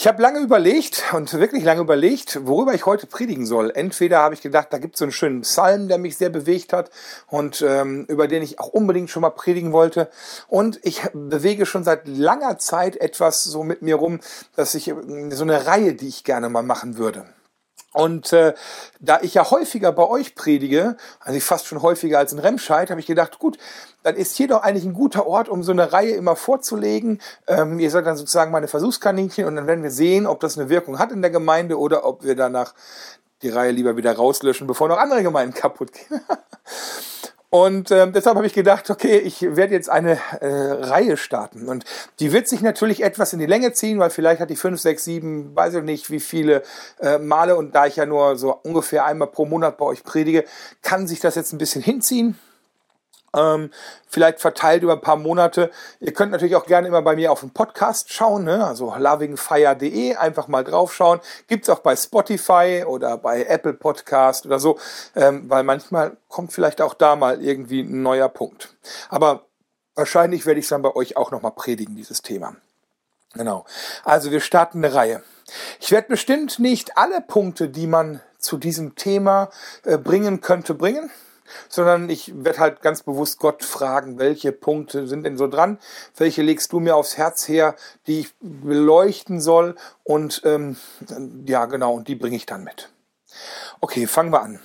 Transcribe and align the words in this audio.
Ich 0.00 0.06
habe 0.06 0.22
lange 0.22 0.38
überlegt 0.38 1.02
und 1.12 1.32
wirklich 1.32 1.64
lange 1.64 1.80
überlegt, 1.80 2.46
worüber 2.46 2.72
ich 2.72 2.86
heute 2.86 3.08
predigen 3.08 3.46
soll. 3.46 3.72
Entweder 3.74 4.20
habe 4.20 4.32
ich 4.32 4.40
gedacht, 4.40 4.68
da 4.70 4.78
gibt 4.78 4.94
es 4.94 5.00
so 5.00 5.06
einen 5.06 5.10
schönen 5.10 5.40
Psalm, 5.40 5.88
der 5.88 5.98
mich 5.98 6.16
sehr 6.16 6.30
bewegt 6.30 6.72
hat 6.72 6.92
und 7.26 7.62
ähm, 7.62 8.04
über 8.06 8.28
den 8.28 8.44
ich 8.44 8.60
auch 8.60 8.68
unbedingt 8.68 9.10
schon 9.10 9.22
mal 9.22 9.30
predigen 9.30 9.72
wollte. 9.72 10.08
Und 10.46 10.78
ich 10.84 11.02
bewege 11.12 11.66
schon 11.66 11.82
seit 11.82 12.06
langer 12.06 12.58
Zeit 12.58 12.96
etwas 12.96 13.42
so 13.42 13.64
mit 13.64 13.82
mir 13.82 13.96
rum, 13.96 14.20
dass 14.54 14.76
ich 14.76 14.94
so 15.30 15.42
eine 15.42 15.66
Reihe, 15.66 15.94
die 15.94 16.06
ich 16.06 16.22
gerne 16.22 16.48
mal 16.48 16.62
machen 16.62 16.96
würde. 16.96 17.26
Und 17.98 18.32
äh, 18.32 18.54
da 19.00 19.18
ich 19.22 19.34
ja 19.34 19.50
häufiger 19.50 19.90
bei 19.90 20.04
euch 20.04 20.36
predige, 20.36 20.96
also 21.18 21.40
fast 21.40 21.66
schon 21.66 21.82
häufiger 21.82 22.20
als 22.20 22.32
in 22.32 22.38
Remscheid, 22.38 22.90
habe 22.90 23.00
ich 23.00 23.08
gedacht, 23.08 23.40
gut, 23.40 23.58
dann 24.04 24.14
ist 24.14 24.36
hier 24.36 24.46
doch 24.46 24.62
eigentlich 24.62 24.84
ein 24.84 24.94
guter 24.94 25.26
Ort, 25.26 25.48
um 25.48 25.64
so 25.64 25.72
eine 25.72 25.92
Reihe 25.92 26.12
immer 26.12 26.36
vorzulegen. 26.36 27.20
Ähm, 27.48 27.80
ihr 27.80 27.90
seid 27.90 28.06
dann 28.06 28.16
sozusagen 28.16 28.52
meine 28.52 28.68
Versuchskaninchen 28.68 29.46
und 29.46 29.56
dann 29.56 29.66
werden 29.66 29.82
wir 29.82 29.90
sehen, 29.90 30.28
ob 30.28 30.38
das 30.38 30.56
eine 30.56 30.68
Wirkung 30.68 31.00
hat 31.00 31.10
in 31.10 31.22
der 31.22 31.32
Gemeinde 31.32 31.76
oder 31.76 32.04
ob 32.04 32.22
wir 32.22 32.36
danach 32.36 32.72
die 33.42 33.48
Reihe 33.48 33.72
lieber 33.72 33.96
wieder 33.96 34.14
rauslöschen, 34.14 34.68
bevor 34.68 34.86
noch 34.86 34.98
andere 34.98 35.24
Gemeinden 35.24 35.54
kaputt 35.60 35.90
gehen. 35.92 36.20
Und 37.50 37.90
äh, 37.90 38.10
deshalb 38.10 38.36
habe 38.36 38.46
ich 38.46 38.52
gedacht, 38.52 38.90
okay, 38.90 39.16
ich 39.18 39.40
werde 39.40 39.72
jetzt 39.72 39.88
eine 39.88 40.18
äh, 40.40 40.46
Reihe 40.46 41.16
starten. 41.16 41.68
Und 41.68 41.84
die 42.20 42.32
wird 42.32 42.46
sich 42.46 42.60
natürlich 42.60 43.02
etwas 43.02 43.32
in 43.32 43.38
die 43.38 43.46
Länge 43.46 43.72
ziehen, 43.72 43.98
weil 43.98 44.10
vielleicht 44.10 44.40
hat 44.40 44.50
die 44.50 44.56
fünf, 44.56 44.80
sechs, 44.80 45.04
sieben, 45.04 45.56
weiß 45.56 45.74
ich 45.74 45.82
nicht, 45.82 46.10
wie 46.10 46.20
viele 46.20 46.62
äh, 47.00 47.18
Male. 47.18 47.56
Und 47.56 47.74
da 47.74 47.86
ich 47.86 47.96
ja 47.96 48.04
nur 48.04 48.36
so 48.36 48.54
ungefähr 48.62 49.06
einmal 49.06 49.28
pro 49.28 49.46
Monat 49.46 49.78
bei 49.78 49.86
euch 49.86 50.04
predige, 50.04 50.44
kann 50.82 51.06
sich 51.06 51.20
das 51.20 51.36
jetzt 51.36 51.52
ein 51.52 51.58
bisschen 51.58 51.82
hinziehen. 51.82 52.38
Ähm, 53.36 53.70
vielleicht 54.08 54.40
verteilt 54.40 54.82
über 54.82 54.94
ein 54.94 55.00
paar 55.00 55.16
Monate. 55.16 55.70
Ihr 56.00 56.12
könnt 56.12 56.32
natürlich 56.32 56.56
auch 56.56 56.66
gerne 56.66 56.88
immer 56.88 57.02
bei 57.02 57.14
mir 57.14 57.30
auf 57.30 57.40
den 57.40 57.50
Podcast 57.50 58.12
schauen, 58.12 58.44
ne? 58.44 58.66
also 58.66 58.94
lovingfire.de, 58.96 60.16
einfach 60.16 60.48
mal 60.48 60.64
draufschauen. 60.64 61.20
Gibt's 61.46 61.68
auch 61.68 61.80
bei 61.80 61.94
Spotify 61.94 62.84
oder 62.86 63.18
bei 63.18 63.44
Apple 63.44 63.74
Podcast 63.74 64.46
oder 64.46 64.58
so, 64.58 64.78
ähm, 65.14 65.48
weil 65.48 65.62
manchmal 65.62 66.16
kommt 66.28 66.52
vielleicht 66.52 66.80
auch 66.80 66.94
da 66.94 67.16
mal 67.16 67.42
irgendwie 67.42 67.80
ein 67.82 68.02
neuer 68.02 68.28
Punkt. 68.28 68.74
Aber 69.10 69.44
wahrscheinlich 69.94 70.46
werde 70.46 70.60
ich 70.60 70.66
es 70.66 70.70
dann 70.70 70.82
bei 70.82 70.94
euch 70.94 71.16
auch 71.16 71.30
nochmal 71.30 71.52
predigen, 71.52 71.96
dieses 71.96 72.22
Thema. 72.22 72.56
Genau. 73.34 73.66
Also 74.04 74.30
wir 74.30 74.40
starten 74.40 74.82
eine 74.82 74.94
Reihe. 74.94 75.22
Ich 75.80 75.90
werde 75.90 76.08
bestimmt 76.08 76.58
nicht 76.58 76.96
alle 76.96 77.20
Punkte, 77.20 77.68
die 77.68 77.86
man 77.86 78.20
zu 78.38 78.56
diesem 78.56 78.94
Thema 78.94 79.50
äh, 79.84 79.98
bringen 79.98 80.40
könnte, 80.40 80.74
bringen 80.74 81.10
sondern 81.68 82.08
ich 82.10 82.32
werde 82.44 82.58
halt 82.58 82.82
ganz 82.82 83.02
bewusst 83.02 83.38
Gott 83.38 83.64
fragen, 83.64 84.18
welche 84.18 84.52
Punkte 84.52 85.06
sind 85.06 85.24
denn 85.24 85.36
so 85.36 85.48
dran, 85.48 85.78
welche 86.16 86.42
legst 86.42 86.72
du 86.72 86.80
mir 86.80 86.96
aufs 86.96 87.16
Herz 87.16 87.48
her, 87.48 87.74
die 88.06 88.20
ich 88.20 88.34
beleuchten 88.40 89.40
soll 89.40 89.76
und 90.04 90.42
ähm, 90.44 90.76
ja 91.46 91.66
genau, 91.66 91.94
und 91.94 92.08
die 92.08 92.14
bringe 92.14 92.36
ich 92.36 92.46
dann 92.46 92.64
mit. 92.64 92.90
Okay, 93.80 94.06
fangen 94.06 94.32
wir 94.32 94.42
an. 94.42 94.60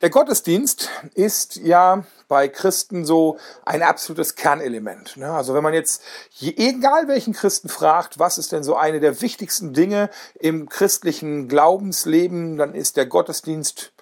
Der 0.00 0.10
Gottesdienst 0.10 0.88
ist 1.14 1.56
ja 1.56 2.04
bei 2.28 2.48
Christen 2.48 3.04
so 3.04 3.38
ein 3.64 3.82
absolutes 3.82 4.34
Kernelement. 4.36 5.16
Ne? 5.16 5.30
Also 5.30 5.52
wenn 5.52 5.62
man 5.62 5.74
jetzt, 5.74 6.02
egal 6.40 7.08
welchen 7.08 7.34
Christen 7.34 7.68
fragt, 7.68 8.18
was 8.18 8.38
ist 8.38 8.52
denn 8.52 8.62
so 8.62 8.76
eine 8.76 9.00
der 9.00 9.20
wichtigsten 9.20 9.72
Dinge 9.74 10.08
im 10.38 10.68
christlichen 10.68 11.48
Glaubensleben, 11.48 12.56
dann 12.56 12.74
ist 12.74 12.96
der 12.96 13.06
Gottesdienst 13.06 13.92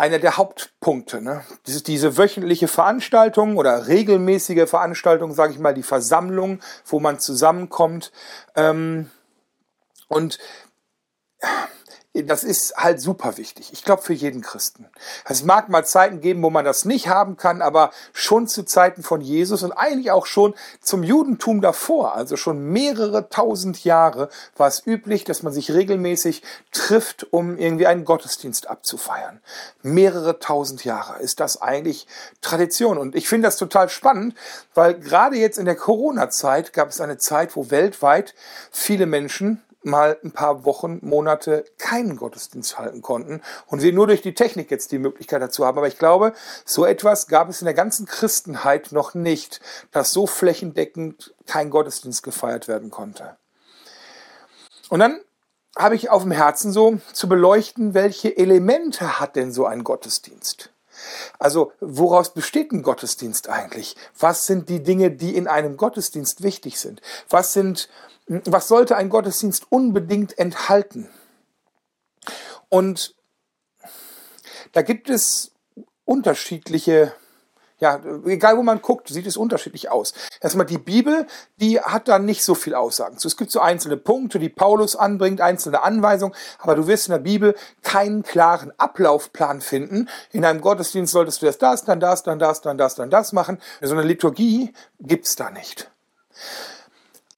einer 0.00 0.18
der 0.18 0.38
Hauptpunkte. 0.38 1.20
Ne? 1.20 1.44
Diese, 1.66 1.82
diese 1.82 2.16
wöchentliche 2.16 2.68
Veranstaltung 2.68 3.58
oder 3.58 3.86
regelmäßige 3.86 4.68
Veranstaltung, 4.68 5.34
sage 5.34 5.52
ich 5.52 5.58
mal, 5.58 5.74
die 5.74 5.82
Versammlung, 5.82 6.60
wo 6.86 7.00
man 7.00 7.20
zusammenkommt. 7.20 8.10
Ähm, 8.56 9.10
und 10.08 10.38
das 12.12 12.42
ist 12.42 12.76
halt 12.76 13.00
super 13.00 13.36
wichtig. 13.36 13.72
Ich 13.72 13.84
glaube 13.84 14.02
für 14.02 14.12
jeden 14.12 14.42
Christen. 14.42 14.88
Es 15.26 15.44
mag 15.44 15.68
mal 15.68 15.84
Zeiten 15.84 16.20
geben, 16.20 16.42
wo 16.42 16.50
man 16.50 16.64
das 16.64 16.84
nicht 16.84 17.06
haben 17.06 17.36
kann, 17.36 17.62
aber 17.62 17.92
schon 18.12 18.48
zu 18.48 18.64
Zeiten 18.64 19.04
von 19.04 19.20
Jesus 19.20 19.62
und 19.62 19.70
eigentlich 19.70 20.10
auch 20.10 20.26
schon 20.26 20.54
zum 20.80 21.04
Judentum 21.04 21.60
davor, 21.60 22.14
also 22.16 22.36
schon 22.36 22.64
mehrere 22.64 23.28
tausend 23.28 23.84
Jahre, 23.84 24.28
war 24.56 24.66
es 24.66 24.84
üblich, 24.84 25.22
dass 25.22 25.44
man 25.44 25.52
sich 25.52 25.70
regelmäßig 25.70 26.42
trifft, 26.72 27.32
um 27.32 27.56
irgendwie 27.56 27.86
einen 27.86 28.04
Gottesdienst 28.04 28.68
abzufeiern. 28.68 29.40
Mehrere 29.82 30.40
tausend 30.40 30.84
Jahre 30.84 31.20
ist 31.20 31.38
das 31.38 31.62
eigentlich 31.62 32.08
Tradition. 32.40 32.98
Und 32.98 33.14
ich 33.14 33.28
finde 33.28 33.46
das 33.46 33.56
total 33.56 33.88
spannend, 33.88 34.34
weil 34.74 34.98
gerade 34.98 35.36
jetzt 35.36 35.58
in 35.58 35.64
der 35.64 35.76
Corona-Zeit 35.76 36.72
gab 36.72 36.88
es 36.88 37.00
eine 37.00 37.18
Zeit, 37.18 37.54
wo 37.54 37.70
weltweit 37.70 38.34
viele 38.72 39.06
Menschen 39.06 39.62
mal 39.82 40.18
ein 40.22 40.32
paar 40.32 40.64
Wochen, 40.64 40.98
Monate 41.02 41.64
keinen 41.78 42.16
Gottesdienst 42.16 42.78
halten 42.78 43.02
konnten 43.02 43.42
und 43.66 43.82
wir 43.82 43.92
nur 43.92 44.06
durch 44.06 44.22
die 44.22 44.34
Technik 44.34 44.70
jetzt 44.70 44.92
die 44.92 44.98
Möglichkeit 44.98 45.42
dazu 45.42 45.64
haben. 45.64 45.78
Aber 45.78 45.88
ich 45.88 45.98
glaube, 45.98 46.32
so 46.64 46.84
etwas 46.84 47.26
gab 47.26 47.48
es 47.48 47.60
in 47.62 47.66
der 47.66 47.74
ganzen 47.74 48.06
Christenheit 48.06 48.92
noch 48.92 49.14
nicht, 49.14 49.60
dass 49.90 50.12
so 50.12 50.26
flächendeckend 50.26 51.34
kein 51.46 51.70
Gottesdienst 51.70 52.22
gefeiert 52.22 52.68
werden 52.68 52.90
konnte. 52.90 53.36
Und 54.88 55.00
dann 55.00 55.20
habe 55.76 55.94
ich 55.94 56.10
auf 56.10 56.22
dem 56.22 56.32
Herzen 56.32 56.72
so 56.72 56.98
zu 57.12 57.28
beleuchten, 57.28 57.94
welche 57.94 58.36
Elemente 58.36 59.20
hat 59.20 59.36
denn 59.36 59.52
so 59.52 59.66
ein 59.66 59.84
Gottesdienst? 59.84 60.70
Also 61.38 61.72
woraus 61.80 62.34
besteht 62.34 62.72
ein 62.72 62.82
Gottesdienst 62.82 63.48
eigentlich? 63.48 63.96
Was 64.18 64.46
sind 64.46 64.68
die 64.68 64.82
Dinge, 64.82 65.10
die 65.10 65.34
in 65.34 65.48
einem 65.48 65.76
Gottesdienst 65.76 66.42
wichtig 66.42 66.78
sind? 66.78 67.00
Was 67.28 67.52
sind 67.52 67.88
was 68.30 68.68
sollte 68.68 68.96
ein 68.96 69.08
Gottesdienst 69.08 69.66
unbedingt 69.70 70.38
enthalten? 70.38 71.08
Und 72.68 73.16
da 74.70 74.82
gibt 74.82 75.10
es 75.10 75.50
unterschiedliche, 76.04 77.12
ja, 77.80 78.00
egal 78.26 78.56
wo 78.56 78.62
man 78.62 78.82
guckt, 78.82 79.08
sieht 79.08 79.26
es 79.26 79.36
unterschiedlich 79.36 79.90
aus. 79.90 80.14
Erstmal 80.40 80.66
die 80.66 80.78
Bibel, 80.78 81.26
die 81.56 81.80
hat 81.80 82.06
da 82.06 82.20
nicht 82.20 82.44
so 82.44 82.54
viel 82.54 82.76
Aussagen 82.76 83.18
zu. 83.18 83.26
Es 83.26 83.36
gibt 83.36 83.50
so 83.50 83.58
einzelne 83.58 83.96
Punkte, 83.96 84.38
die 84.38 84.48
Paulus 84.48 84.94
anbringt, 84.94 85.40
einzelne 85.40 85.82
Anweisungen, 85.82 86.36
aber 86.60 86.76
du 86.76 86.86
wirst 86.86 87.08
in 87.08 87.12
der 87.12 87.18
Bibel 87.18 87.56
keinen 87.82 88.22
klaren 88.22 88.72
Ablaufplan 88.78 89.60
finden. 89.60 90.08
In 90.30 90.44
einem 90.44 90.60
Gottesdienst 90.60 91.12
solltest 91.12 91.42
du 91.42 91.46
erst 91.46 91.62
das, 91.62 91.84
dann 91.84 91.98
das, 91.98 92.22
dann 92.22 92.38
das, 92.38 92.60
dann 92.60 92.78
das, 92.78 92.94
dann 92.94 93.10
das 93.10 93.32
machen. 93.32 93.60
So 93.80 93.94
eine 93.94 94.04
Liturgie 94.04 94.72
gibt's 95.00 95.34
da 95.34 95.50
nicht. 95.50 95.90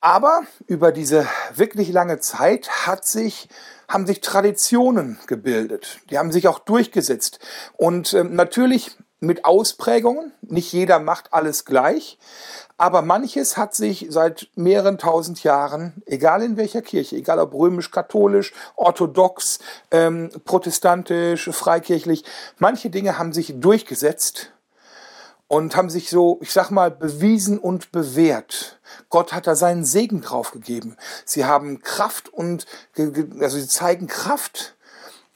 Aber 0.02 0.42
über 0.66 0.90
diese 0.90 1.28
wirklich 1.54 1.92
lange 1.92 2.18
Zeit 2.18 2.86
hat 2.86 3.06
sich, 3.06 3.48
haben 3.88 4.04
sich 4.04 4.20
Traditionen 4.20 5.18
gebildet. 5.28 6.00
Die 6.10 6.18
haben 6.18 6.32
sich 6.32 6.48
auch 6.48 6.58
durchgesetzt. 6.58 7.38
Und 7.76 8.12
äh, 8.12 8.24
natürlich 8.24 8.96
mit 9.20 9.44
Ausprägungen. 9.44 10.32
Nicht 10.42 10.72
jeder 10.72 10.98
macht 10.98 11.32
alles 11.32 11.64
gleich. 11.64 12.18
Aber 12.76 13.02
manches 13.02 13.56
hat 13.56 13.76
sich 13.76 14.08
seit 14.10 14.48
mehreren 14.56 14.98
tausend 14.98 15.44
Jahren, 15.44 16.02
egal 16.04 16.42
in 16.42 16.56
welcher 16.56 16.82
Kirche, 16.82 17.14
egal 17.14 17.38
ob 17.38 17.54
römisch-katholisch, 17.54 18.52
orthodox, 18.74 19.60
ähm, 19.92 20.30
protestantisch, 20.44 21.48
freikirchlich, 21.52 22.24
manche 22.58 22.90
Dinge 22.90 23.18
haben 23.18 23.32
sich 23.32 23.54
durchgesetzt 23.60 24.50
und 25.52 25.76
haben 25.76 25.90
sich 25.90 26.08
so, 26.08 26.38
ich 26.40 26.50
sag 26.50 26.70
mal, 26.70 26.90
bewiesen 26.90 27.58
und 27.58 27.92
bewährt. 27.92 28.80
Gott 29.10 29.34
hat 29.34 29.46
da 29.46 29.54
seinen 29.54 29.84
Segen 29.84 30.22
drauf 30.22 30.50
gegeben. 30.50 30.96
Sie 31.26 31.44
haben 31.44 31.82
Kraft 31.82 32.30
und, 32.30 32.64
also 32.96 33.58
sie 33.58 33.68
zeigen 33.68 34.06
Kraft 34.06 34.78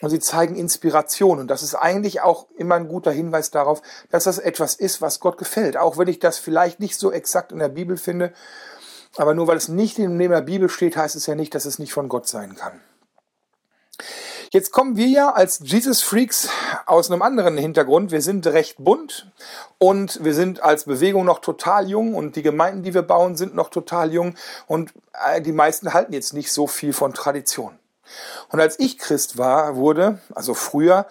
und 0.00 0.08
sie 0.08 0.18
zeigen 0.18 0.56
Inspiration. 0.56 1.38
Und 1.38 1.48
das 1.48 1.62
ist 1.62 1.74
eigentlich 1.74 2.22
auch 2.22 2.46
immer 2.56 2.76
ein 2.76 2.88
guter 2.88 3.10
Hinweis 3.10 3.50
darauf, 3.50 3.82
dass 4.10 4.24
das 4.24 4.38
etwas 4.38 4.74
ist, 4.74 5.02
was 5.02 5.20
Gott 5.20 5.36
gefällt. 5.36 5.76
Auch 5.76 5.98
wenn 5.98 6.08
ich 6.08 6.18
das 6.18 6.38
vielleicht 6.38 6.80
nicht 6.80 6.98
so 6.98 7.12
exakt 7.12 7.52
in 7.52 7.58
der 7.58 7.68
Bibel 7.68 7.98
finde. 7.98 8.32
Aber 9.18 9.34
nur 9.34 9.48
weil 9.48 9.58
es 9.58 9.68
nicht 9.68 9.98
in 9.98 10.18
der 10.18 10.40
Bibel 10.40 10.70
steht, 10.70 10.96
heißt 10.96 11.14
es 11.14 11.26
ja 11.26 11.34
nicht, 11.34 11.54
dass 11.54 11.66
es 11.66 11.78
nicht 11.78 11.92
von 11.92 12.08
Gott 12.08 12.26
sein 12.26 12.56
kann. 12.56 12.80
Jetzt 14.50 14.70
kommen 14.70 14.96
wir 14.96 15.08
ja 15.08 15.30
als 15.30 15.60
Jesus 15.62 16.02
Freaks 16.02 16.48
aus 16.86 17.10
einem 17.10 17.22
anderen 17.22 17.58
Hintergrund. 17.58 18.12
Wir 18.12 18.22
sind 18.22 18.46
recht 18.46 18.76
bunt 18.78 19.30
und 19.78 20.22
wir 20.22 20.34
sind 20.34 20.62
als 20.62 20.84
Bewegung 20.84 21.24
noch 21.24 21.40
total 21.40 21.88
jung 21.88 22.14
und 22.14 22.36
die 22.36 22.42
Gemeinden, 22.42 22.82
die 22.82 22.94
wir 22.94 23.02
bauen, 23.02 23.36
sind 23.36 23.54
noch 23.54 23.70
total 23.70 24.12
jung 24.12 24.36
und 24.66 24.92
äh, 25.26 25.40
die 25.40 25.52
meisten 25.52 25.94
halten 25.94 26.12
jetzt 26.12 26.32
nicht 26.32 26.52
so 26.52 26.66
viel 26.66 26.92
von 26.92 27.12
Tradition. 27.12 27.76
Und 28.50 28.60
als 28.60 28.78
ich 28.78 28.98
Christ 28.98 29.36
war, 29.36 29.74
wurde, 29.74 30.20
also 30.34 30.54
früher, 30.54 31.06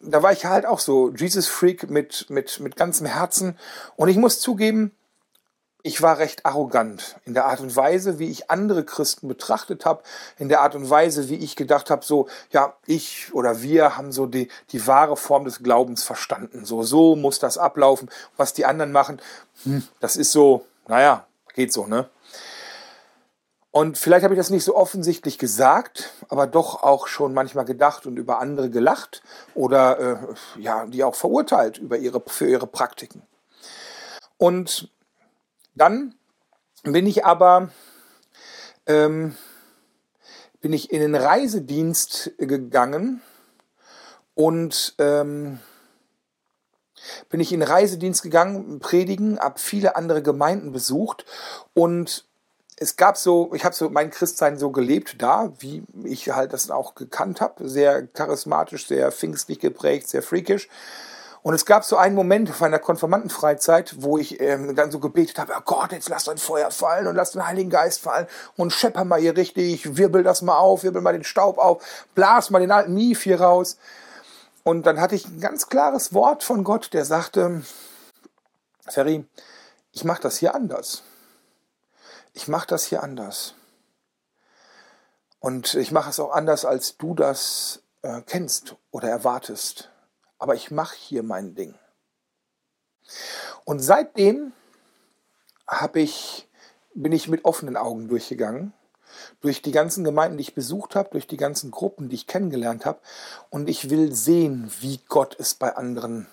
da 0.00 0.22
war 0.22 0.32
ich 0.32 0.44
halt 0.44 0.64
auch 0.64 0.78
so 0.78 1.10
Jesus 1.10 1.48
Freak 1.48 1.90
mit, 1.90 2.26
mit, 2.28 2.60
mit 2.60 2.76
ganzem 2.76 3.06
Herzen. 3.06 3.58
Und 3.96 4.08
ich 4.08 4.16
muss 4.16 4.38
zugeben, 4.38 4.92
ich 5.86 6.02
war 6.02 6.18
recht 6.18 6.44
arrogant 6.44 7.16
in 7.24 7.34
der 7.34 7.46
Art 7.46 7.60
und 7.60 7.76
Weise, 7.76 8.18
wie 8.18 8.28
ich 8.28 8.50
andere 8.50 8.84
Christen 8.84 9.28
betrachtet 9.28 9.84
habe, 9.84 10.02
in 10.36 10.48
der 10.48 10.60
Art 10.60 10.74
und 10.74 10.90
Weise, 10.90 11.28
wie 11.28 11.36
ich 11.36 11.54
gedacht 11.54 11.90
habe, 11.90 12.04
so, 12.04 12.26
ja, 12.50 12.74
ich 12.86 13.32
oder 13.32 13.62
wir 13.62 13.96
haben 13.96 14.10
so 14.10 14.26
die, 14.26 14.48
die 14.72 14.84
wahre 14.88 15.16
Form 15.16 15.44
des 15.44 15.62
Glaubens 15.62 16.02
verstanden. 16.02 16.64
So, 16.64 16.82
so 16.82 17.14
muss 17.14 17.38
das 17.38 17.56
ablaufen. 17.56 18.10
Was 18.36 18.52
die 18.52 18.66
anderen 18.66 18.90
machen, 18.90 19.22
hm, 19.62 19.86
das 20.00 20.16
ist 20.16 20.32
so, 20.32 20.66
naja, 20.88 21.24
geht 21.54 21.72
so, 21.72 21.86
ne? 21.86 22.08
Und 23.70 23.96
vielleicht 23.96 24.24
habe 24.24 24.34
ich 24.34 24.38
das 24.38 24.50
nicht 24.50 24.64
so 24.64 24.74
offensichtlich 24.74 25.38
gesagt, 25.38 26.14
aber 26.30 26.48
doch 26.48 26.82
auch 26.82 27.06
schon 27.06 27.32
manchmal 27.32 27.64
gedacht 27.64 28.06
und 28.06 28.16
über 28.16 28.40
andere 28.40 28.70
gelacht 28.70 29.22
oder 29.54 30.00
äh, 30.00 30.16
ja, 30.60 30.86
die 30.86 31.04
auch 31.04 31.14
verurteilt 31.14 31.78
über 31.78 31.96
ihre, 31.96 32.20
für 32.26 32.48
ihre 32.48 32.66
Praktiken. 32.66 33.22
Und 34.38 34.90
dann 35.76 36.14
bin 36.82 37.06
ich 37.06 37.24
aber 37.24 37.70
ähm, 38.86 39.36
bin 40.60 40.72
ich 40.72 40.90
in 40.90 41.00
den 41.00 41.14
Reisedienst 41.14 42.32
gegangen 42.38 43.20
und 44.34 44.94
ähm, 44.98 45.60
bin 47.28 47.40
ich 47.40 47.52
in 47.52 47.60
den 47.60 47.68
Reisedienst 47.68 48.22
gegangen, 48.22 48.80
predigen, 48.80 49.38
habe 49.38 49.58
viele 49.58 49.96
andere 49.96 50.22
Gemeinden 50.22 50.72
besucht 50.72 51.24
und 51.74 52.24
es 52.78 52.96
gab 52.96 53.16
so, 53.16 53.52
ich 53.54 53.64
habe 53.64 53.74
so 53.74 53.88
mein 53.88 54.10
Christsein 54.10 54.58
so 54.58 54.70
gelebt 54.70 55.22
da, 55.22 55.52
wie 55.60 55.84
ich 56.04 56.30
halt 56.30 56.52
das 56.52 56.70
auch 56.70 56.94
gekannt 56.94 57.40
habe, 57.40 57.68
sehr 57.68 58.06
charismatisch, 58.06 58.86
sehr 58.86 59.10
pfingstlich 59.12 59.60
geprägt, 59.60 60.08
sehr 60.08 60.22
freakish. 60.22 60.68
Und 61.46 61.54
es 61.54 61.64
gab 61.64 61.84
so 61.84 61.96
einen 61.96 62.16
Moment 62.16 62.50
auf 62.50 62.60
einer 62.60 62.80
Konfirmandenfreizeit, 62.80 63.94
wo 63.98 64.18
ich 64.18 64.40
ähm, 64.40 64.74
dann 64.74 64.90
so 64.90 64.98
gebetet 64.98 65.38
habe, 65.38 65.52
oh 65.56 65.62
Gott, 65.64 65.92
jetzt 65.92 66.08
lass 66.08 66.24
dein 66.24 66.38
Feuer 66.38 66.72
fallen 66.72 67.06
und 67.06 67.14
lass 67.14 67.30
den 67.30 67.46
Heiligen 67.46 67.70
Geist 67.70 68.00
fallen 68.00 68.26
und 68.56 68.72
schepper 68.72 69.04
mal 69.04 69.20
hier 69.20 69.36
richtig, 69.36 69.96
wirbel 69.96 70.24
das 70.24 70.42
mal 70.42 70.58
auf, 70.58 70.82
wirbel 70.82 71.02
mal 71.02 71.12
den 71.12 71.22
Staub 71.22 71.58
auf, 71.58 71.84
blas 72.16 72.50
mal 72.50 72.58
den 72.58 72.72
alten 72.72 72.94
Mief 72.94 73.22
hier 73.22 73.40
raus. 73.40 73.78
Und 74.64 74.86
dann 74.86 75.00
hatte 75.00 75.14
ich 75.14 75.28
ein 75.28 75.38
ganz 75.38 75.68
klares 75.68 76.12
Wort 76.12 76.42
von 76.42 76.64
Gott, 76.64 76.92
der 76.92 77.04
sagte, 77.04 77.62
Ferry, 78.88 79.24
ich 79.92 80.02
mache 80.02 80.22
das 80.22 80.38
hier 80.38 80.52
anders 80.52 81.04
ich 82.36 82.48
mache 82.48 82.66
das 82.68 82.84
hier 82.84 83.02
anders. 83.02 83.54
Und 85.40 85.74
ich 85.74 85.90
mache 85.90 86.10
es 86.10 86.20
auch 86.20 86.32
anders, 86.32 86.64
als 86.64 86.98
du 86.98 87.14
das 87.14 87.80
äh, 88.02 88.20
kennst 88.26 88.76
oder 88.90 89.08
erwartest. 89.08 89.90
Aber 90.38 90.54
ich 90.54 90.70
mache 90.70 90.96
hier 90.96 91.22
mein 91.22 91.54
Ding. 91.54 91.74
Und 93.64 93.80
seitdem 93.80 94.52
ich, 95.94 96.48
bin 96.94 97.12
ich 97.12 97.28
mit 97.28 97.44
offenen 97.44 97.76
Augen 97.76 98.08
durchgegangen, 98.08 98.72
durch 99.40 99.62
die 99.62 99.72
ganzen 99.72 100.04
Gemeinden, 100.04 100.36
die 100.36 100.42
ich 100.42 100.54
besucht 100.54 100.94
habe, 100.94 101.10
durch 101.10 101.26
die 101.26 101.36
ganzen 101.36 101.70
Gruppen, 101.70 102.08
die 102.08 102.16
ich 102.16 102.26
kennengelernt 102.26 102.84
habe. 102.84 103.00
Und 103.50 103.68
ich 103.68 103.90
will 103.90 104.14
sehen, 104.14 104.70
wie 104.80 105.00
Gott 105.08 105.36
es 105.38 105.54
bei 105.54 105.74
anderen 105.74 106.26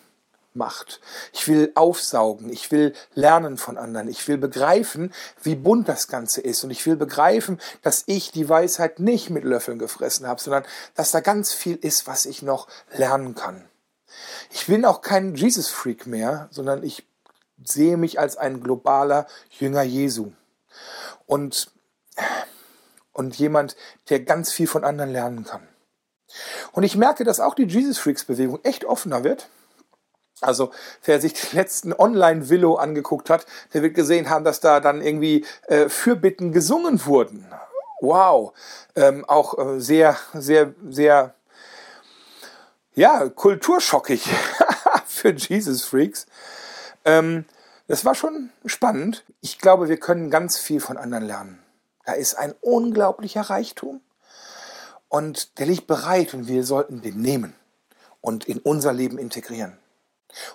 macht. 0.54 1.00
Ich 1.32 1.48
will 1.48 1.72
aufsaugen, 1.76 2.52
ich 2.52 2.72
will 2.72 2.94
lernen 3.16 3.58
von 3.58 3.78
anderen, 3.78 4.08
ich 4.08 4.28
will 4.28 4.38
begreifen, 4.38 5.12
wie 5.42 5.56
bunt 5.56 5.90
das 5.90 6.08
Ganze 6.08 6.42
ist 6.42 6.64
und 6.64 6.70
ich 6.70 6.86
will 6.86 6.96
begreifen, 6.96 7.60
dass 7.82 8.04
ich 8.06 8.32
die 8.32 8.48
Weisheit 8.48 9.00
nicht 9.00 9.32
mit 9.32 9.44
Löffeln 9.44 9.80
gefressen 9.80 10.28
habe, 10.28 10.40
sondern 10.40 10.64
dass 10.94 11.12
da 11.12 11.22
ganz 11.22 11.54
viel 11.54 11.76
ist, 11.76 12.06
was 12.06 12.28
ich 12.28 12.44
noch 12.44 12.68
lernen 12.92 13.34
kann. 13.34 13.68
Ich 14.52 14.68
bin 14.68 14.86
auch 14.86 15.02
kein 15.02 15.36
Jesus-Freak 15.36 16.08
mehr, 16.08 16.48
sondern 16.52 16.84
ich 16.84 17.06
sehe 17.64 17.98
mich 17.98 18.20
als 18.20 18.38
ein 18.38 18.62
globaler 18.62 19.28
Jünger 19.50 19.84
Jesu 19.84 20.32
und, 21.26 21.72
und 23.12 23.36
jemand, 23.38 23.76
der 24.10 24.20
ganz 24.20 24.52
viel 24.52 24.68
von 24.68 24.84
anderen 24.84 25.12
lernen 25.12 25.46
kann. 25.46 25.68
Und 26.72 26.84
ich 26.84 26.96
merke, 26.96 27.24
dass 27.24 27.40
auch 27.40 27.56
die 27.56 27.66
Jesus-Freaks-Bewegung 27.66 28.60
echt 28.64 28.86
offener 28.86 29.24
wird 29.24 29.50
also 30.44 30.72
wer 31.04 31.20
sich 31.22 31.34
die 31.34 31.56
letzten 31.56 31.94
Online-Willow 31.94 32.76
angeguckt 32.76 33.30
hat, 33.30 33.46
der 33.74 33.82
wird 33.82 33.96
gesehen 33.96 34.30
haben, 34.30 34.44
dass 34.44 34.60
da 34.60 34.80
dann 34.80 35.02
irgendwie 35.02 35.46
äh, 35.68 35.90
Fürbitten 35.90 36.52
gesungen 36.52 37.06
wurden. 37.06 37.48
Wow. 38.02 38.54
Ähm, 38.96 39.26
auch 39.26 39.58
äh, 39.58 39.80
sehr, 39.80 40.18
sehr, 40.34 40.74
sehr, 40.90 41.34
ja, 42.96 43.28
kulturschockig 43.30 44.30
für 45.06 45.34
Jesus 45.34 45.84
Freaks. 45.84 46.26
Ähm, 47.06 47.46
das 47.88 48.06
war 48.06 48.16
schon 48.16 48.50
spannend. 48.66 49.26
Ich 49.42 49.60
glaube, 49.60 49.90
wir 49.90 49.98
können 49.98 50.30
ganz 50.30 50.58
viel 50.58 50.80
von 50.80 50.98
anderen 50.98 51.26
lernen. 51.26 51.60
Da 52.06 52.14
ist 52.14 52.36
ein 52.36 52.54
unglaublicher 52.62 53.42
Reichtum 53.42 54.02
und 55.10 55.60
der 55.60 55.68
liegt 55.68 55.88
bereit 55.88 56.34
und 56.34 56.48
wir 56.48 56.64
sollten 56.64 57.02
den 57.02 57.22
nehmen 57.22 57.56
und 58.22 58.46
in 58.46 58.60
unser 58.60 58.94
Leben 58.94 59.18
integrieren. 59.18 59.78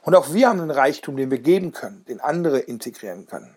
Und 0.02 0.14
auch 0.14 0.32
wir 0.32 0.49
haben 0.49 0.61
einen 0.61 0.70
Reichtum, 0.70 1.17
den 1.17 1.31
wir 1.31 1.38
geben 1.38 1.73
können, 1.73 2.05
den 2.06 2.20
andere 2.20 2.58
integrieren 2.58 3.26
können. 3.26 3.55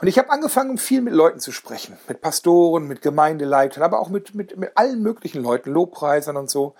Und 0.00 0.08
ich 0.08 0.18
habe 0.18 0.30
angefangen, 0.30 0.78
viel 0.78 1.00
mit 1.00 1.14
Leuten 1.14 1.40
zu 1.40 1.52
sprechen, 1.52 1.96
mit 2.08 2.20
Pastoren, 2.20 2.86
mit 2.86 3.02
Gemeindeleitern, 3.02 3.82
aber 3.82 4.00
auch 4.00 4.08
mit, 4.08 4.34
mit, 4.34 4.56
mit 4.56 4.76
allen 4.76 5.02
möglichen 5.02 5.42
Leuten, 5.42 5.70
Lobpreisern 5.70 6.36
und 6.36 6.50
so. 6.50 6.74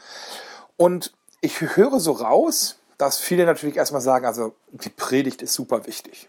Und 0.77 1.13
ich 1.41 1.61
höre 1.61 2.01
so 2.01 2.13
raus, 2.13 2.77
dass 2.99 3.19
viele 3.19 3.45
natürlich 3.45 3.77
erstmal 3.77 4.01
sagen, 4.01 4.27
also 4.27 4.55
die 4.73 4.89
Predigt 4.89 5.43
ist 5.43 5.55
super 5.55 5.87
wichtig. 5.87 6.29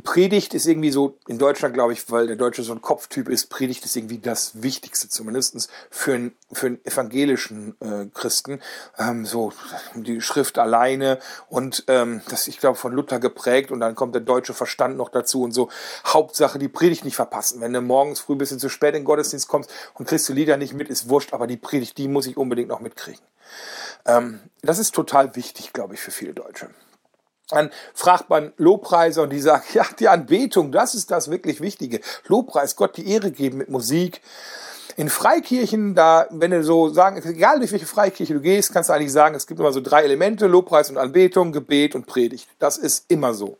Predigt 0.00 0.54
ist 0.54 0.66
irgendwie 0.66 0.90
so, 0.90 1.18
in 1.26 1.38
Deutschland 1.38 1.74
glaube 1.74 1.92
ich, 1.92 2.10
weil 2.10 2.26
der 2.26 2.36
Deutsche 2.36 2.62
so 2.62 2.72
ein 2.72 2.80
Kopftyp 2.80 3.28
ist, 3.28 3.50
Predigt 3.50 3.84
ist 3.84 3.94
irgendwie 3.94 4.18
das 4.18 4.62
Wichtigste, 4.62 5.08
zumindest 5.08 5.68
für 5.90 6.14
einen, 6.14 6.34
für 6.50 6.66
einen 6.66 6.84
evangelischen 6.84 7.74
äh, 7.80 8.06
Christen. 8.14 8.60
Ähm, 8.98 9.26
so 9.26 9.52
die 9.94 10.22
Schrift 10.22 10.58
alleine 10.58 11.18
und 11.48 11.84
ähm, 11.88 12.22
das, 12.28 12.48
ich 12.48 12.58
glaube, 12.58 12.78
von 12.78 12.92
Luther 12.92 13.20
geprägt 13.20 13.70
und 13.70 13.80
dann 13.80 13.94
kommt 13.94 14.14
der 14.14 14.22
deutsche 14.22 14.54
Verstand 14.54 14.96
noch 14.96 15.10
dazu 15.10 15.42
und 15.42 15.52
so. 15.52 15.68
Hauptsache 16.06 16.58
die 16.58 16.68
Predigt 16.68 17.04
nicht 17.04 17.16
verpassen. 17.16 17.60
Wenn 17.60 17.72
du 17.72 17.82
morgens 17.82 18.20
früh 18.20 18.34
ein 18.34 18.38
bisschen 18.38 18.58
zu 18.58 18.70
spät 18.70 18.94
in 18.94 19.02
den 19.02 19.04
Gottesdienst 19.04 19.48
kommst 19.48 19.70
und 19.94 20.08
kriegst 20.08 20.28
du 20.28 20.32
Lieder 20.32 20.56
nicht 20.56 20.72
mit, 20.72 20.88
ist 20.88 21.08
wurscht, 21.10 21.34
aber 21.34 21.46
die 21.46 21.58
Predigt, 21.58 21.98
die 21.98 22.08
muss 22.08 22.26
ich 22.26 22.36
unbedingt 22.36 22.68
noch 22.68 22.80
mitkriegen. 22.80 23.20
Ähm, 24.06 24.40
das 24.62 24.78
ist 24.78 24.94
total 24.94 25.36
wichtig, 25.36 25.72
glaube 25.72 25.94
ich, 25.94 26.00
für 26.00 26.10
viele 26.10 26.32
Deutsche. 26.32 26.70
Dann 27.52 27.70
fragt 27.94 28.30
man 28.30 28.52
Lobpreiser 28.56 29.22
und 29.22 29.30
die 29.30 29.40
sagen, 29.40 29.64
ja, 29.74 29.84
die 29.98 30.08
Anbetung, 30.08 30.72
das 30.72 30.94
ist 30.94 31.10
das 31.10 31.30
wirklich 31.30 31.60
Wichtige. 31.60 32.00
Lobpreis, 32.26 32.76
Gott 32.76 32.96
die 32.96 33.08
Ehre 33.08 33.30
geben 33.30 33.58
mit 33.58 33.68
Musik. 33.68 34.20
In 34.96 35.08
Freikirchen, 35.08 35.94
da, 35.94 36.26
wenn 36.30 36.50
du 36.50 36.62
so 36.62 36.90
sagen, 36.90 37.16
egal 37.24 37.58
durch 37.58 37.72
welche 37.72 37.86
Freikirche 37.86 38.34
du 38.34 38.40
gehst, 38.40 38.74
kannst 38.74 38.90
du 38.90 38.94
eigentlich 38.94 39.12
sagen, 39.12 39.34
es 39.34 39.46
gibt 39.46 39.58
immer 39.58 39.72
so 39.72 39.80
drei 39.80 40.02
Elemente, 40.02 40.46
Lobpreis 40.46 40.90
und 40.90 40.98
Anbetung, 40.98 41.52
Gebet 41.52 41.94
und 41.94 42.06
Predigt. 42.06 42.48
Das 42.58 42.76
ist 42.76 43.06
immer 43.08 43.32
so. 43.32 43.56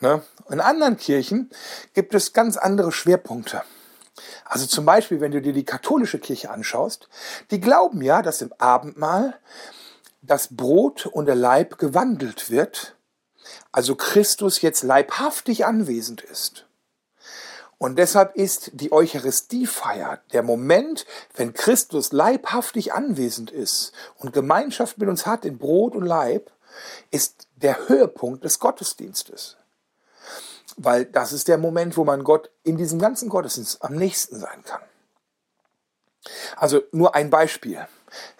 Ne? 0.00 0.22
In 0.48 0.60
anderen 0.60 0.96
Kirchen 0.96 1.50
gibt 1.92 2.14
es 2.14 2.32
ganz 2.32 2.56
andere 2.56 2.90
Schwerpunkte. 2.90 3.62
Also 4.46 4.66
zum 4.66 4.86
Beispiel, 4.86 5.20
wenn 5.20 5.32
du 5.32 5.42
dir 5.42 5.52
die 5.52 5.64
katholische 5.64 6.18
Kirche 6.18 6.50
anschaust, 6.50 7.08
die 7.50 7.60
glauben 7.60 8.00
ja, 8.00 8.22
dass 8.22 8.40
im 8.40 8.52
Abendmahl 8.58 9.34
das 10.22 10.48
Brot 10.54 11.06
und 11.06 11.26
der 11.26 11.34
Leib 11.34 11.78
gewandelt 11.78 12.50
wird 12.50 12.94
also 13.72 13.96
Christus 13.96 14.60
jetzt 14.60 14.82
leibhaftig 14.82 15.64
anwesend 15.66 16.20
ist. 16.20 16.66
Und 17.78 17.96
deshalb 17.96 18.36
ist 18.36 18.70
die 18.74 18.92
Eucharistiefeier 18.92 20.20
der 20.32 20.44
Moment, 20.44 21.04
wenn 21.34 21.52
Christus 21.52 22.12
leibhaftig 22.12 22.92
anwesend 22.92 23.50
ist 23.50 23.92
und 24.18 24.32
Gemeinschaft 24.32 24.98
mit 24.98 25.08
uns 25.08 25.26
hat 25.26 25.44
in 25.44 25.58
Brot 25.58 25.96
und 25.96 26.06
Leib, 26.06 26.52
ist 27.10 27.48
der 27.56 27.88
Höhepunkt 27.88 28.44
des 28.44 28.60
Gottesdienstes. 28.60 29.56
Weil 30.76 31.06
das 31.06 31.32
ist 31.32 31.48
der 31.48 31.58
Moment, 31.58 31.96
wo 31.96 32.04
man 32.04 32.22
Gott 32.22 32.50
in 32.62 32.76
diesem 32.76 33.00
ganzen 33.00 33.28
Gottesdienst 33.28 33.82
am 33.82 33.96
nächsten 33.96 34.38
sein 34.38 34.62
kann. 34.64 34.82
Also 36.56 36.82
nur 36.92 37.16
ein 37.16 37.30
Beispiel. 37.30 37.84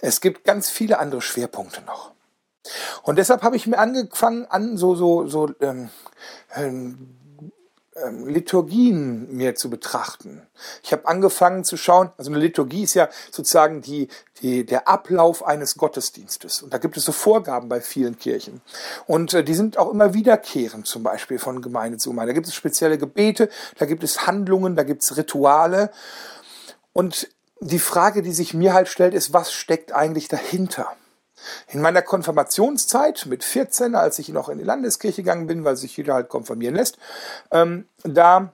Es 0.00 0.20
gibt 0.20 0.44
ganz 0.44 0.70
viele 0.70 1.00
andere 1.00 1.20
Schwerpunkte 1.20 1.82
noch. 1.82 2.11
Und 3.02 3.16
deshalb 3.16 3.42
habe 3.42 3.56
ich 3.56 3.66
mir 3.66 3.78
angefangen, 3.78 4.46
an 4.46 4.76
so, 4.76 4.94
so, 4.94 5.26
so 5.26 5.50
ähm, 5.60 5.90
ähm, 6.54 7.16
ähm, 7.94 8.26
Liturgien 8.26 9.36
mir 9.36 9.54
zu 9.54 9.68
betrachten. 9.68 10.46
Ich 10.82 10.92
habe 10.92 11.06
angefangen 11.06 11.62
zu 11.62 11.76
schauen, 11.76 12.10
also 12.16 12.30
eine 12.30 12.40
Liturgie 12.40 12.84
ist 12.84 12.94
ja 12.94 13.08
sozusagen 13.30 13.82
die, 13.82 14.08
die, 14.40 14.64
der 14.64 14.88
Ablauf 14.88 15.44
eines 15.44 15.76
Gottesdienstes. 15.76 16.62
Und 16.62 16.72
da 16.72 16.78
gibt 16.78 16.96
es 16.96 17.04
so 17.04 17.12
Vorgaben 17.12 17.68
bei 17.68 17.82
vielen 17.82 18.18
Kirchen. 18.18 18.62
Und 19.06 19.34
äh, 19.34 19.44
die 19.44 19.54
sind 19.54 19.76
auch 19.76 19.90
immer 19.90 20.14
wiederkehrend, 20.14 20.86
zum 20.86 21.02
Beispiel 21.02 21.38
von 21.38 21.60
Gemeinde 21.60 21.98
zu 21.98 22.10
Gemeinde. 22.10 22.32
Da 22.32 22.34
gibt 22.34 22.46
es 22.46 22.54
spezielle 22.54 22.96
Gebete, 22.96 23.50
da 23.78 23.84
gibt 23.84 24.02
es 24.04 24.26
Handlungen, 24.26 24.74
da 24.74 24.84
gibt 24.84 25.02
es 25.02 25.16
Rituale. 25.18 25.90
Und 26.94 27.28
die 27.60 27.78
Frage, 27.78 28.22
die 28.22 28.32
sich 28.32 28.54
mir 28.54 28.72
halt 28.72 28.88
stellt, 28.88 29.12
ist, 29.12 29.34
was 29.34 29.52
steckt 29.52 29.92
eigentlich 29.92 30.28
dahinter? 30.28 30.88
In 31.68 31.80
meiner 31.80 32.02
Konfirmationszeit 32.02 33.26
mit 33.26 33.44
14, 33.44 33.94
als 33.94 34.18
ich 34.18 34.28
noch 34.30 34.48
in 34.48 34.58
die 34.58 34.64
Landeskirche 34.64 35.22
gegangen 35.22 35.46
bin, 35.46 35.64
weil 35.64 35.76
sich 35.76 35.96
jeder 35.96 36.14
halt 36.14 36.28
konfirmieren 36.28 36.76
lässt, 36.76 36.98
ähm, 37.50 37.86
da 38.04 38.52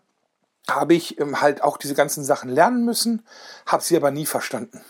habe 0.71 0.95
ich 0.95 1.19
ähm, 1.21 1.41
halt 1.41 1.63
auch 1.63 1.79
diese 1.79 1.95
ganzen 1.95 2.25
Sachen 2.25 2.51
lernen 2.51 2.85
müssen, 2.85 3.27
habe 3.67 3.83
sie 3.83 3.97
aber 3.97 4.11
nie 4.11 4.27
verstanden. 4.27 4.85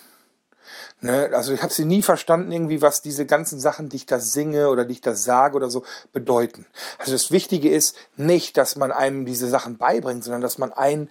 Ne? 1.01 1.31
Also 1.33 1.53
ich 1.53 1.63
habe 1.63 1.73
sie 1.73 1.85
nie 1.85 2.03
verstanden, 2.03 2.51
irgendwie, 2.51 2.83
was 2.83 3.03
diese 3.03 3.27
ganzen 3.27 3.61
Sachen, 3.61 3.89
die 3.89 3.97
ich 3.97 4.07
da 4.07 4.19
singe 4.19 4.69
oder 4.69 4.85
die 4.85 4.95
ich 4.95 5.01
da 5.01 5.15
sage 5.15 5.57
oder 5.57 5.71
so, 5.71 5.85
bedeuten. 6.13 6.67
Also 6.99 7.13
das 7.13 7.31
Wichtige 7.31 7.71
ist 7.71 7.97
nicht, 8.17 8.57
dass 8.57 8.77
man 8.77 8.91
einem 8.91 9.25
diese 9.25 9.49
Sachen 9.49 9.79
beibringt, 9.79 10.25
sondern 10.25 10.43
dass 10.43 10.59
man 10.59 10.73
einen 10.73 11.11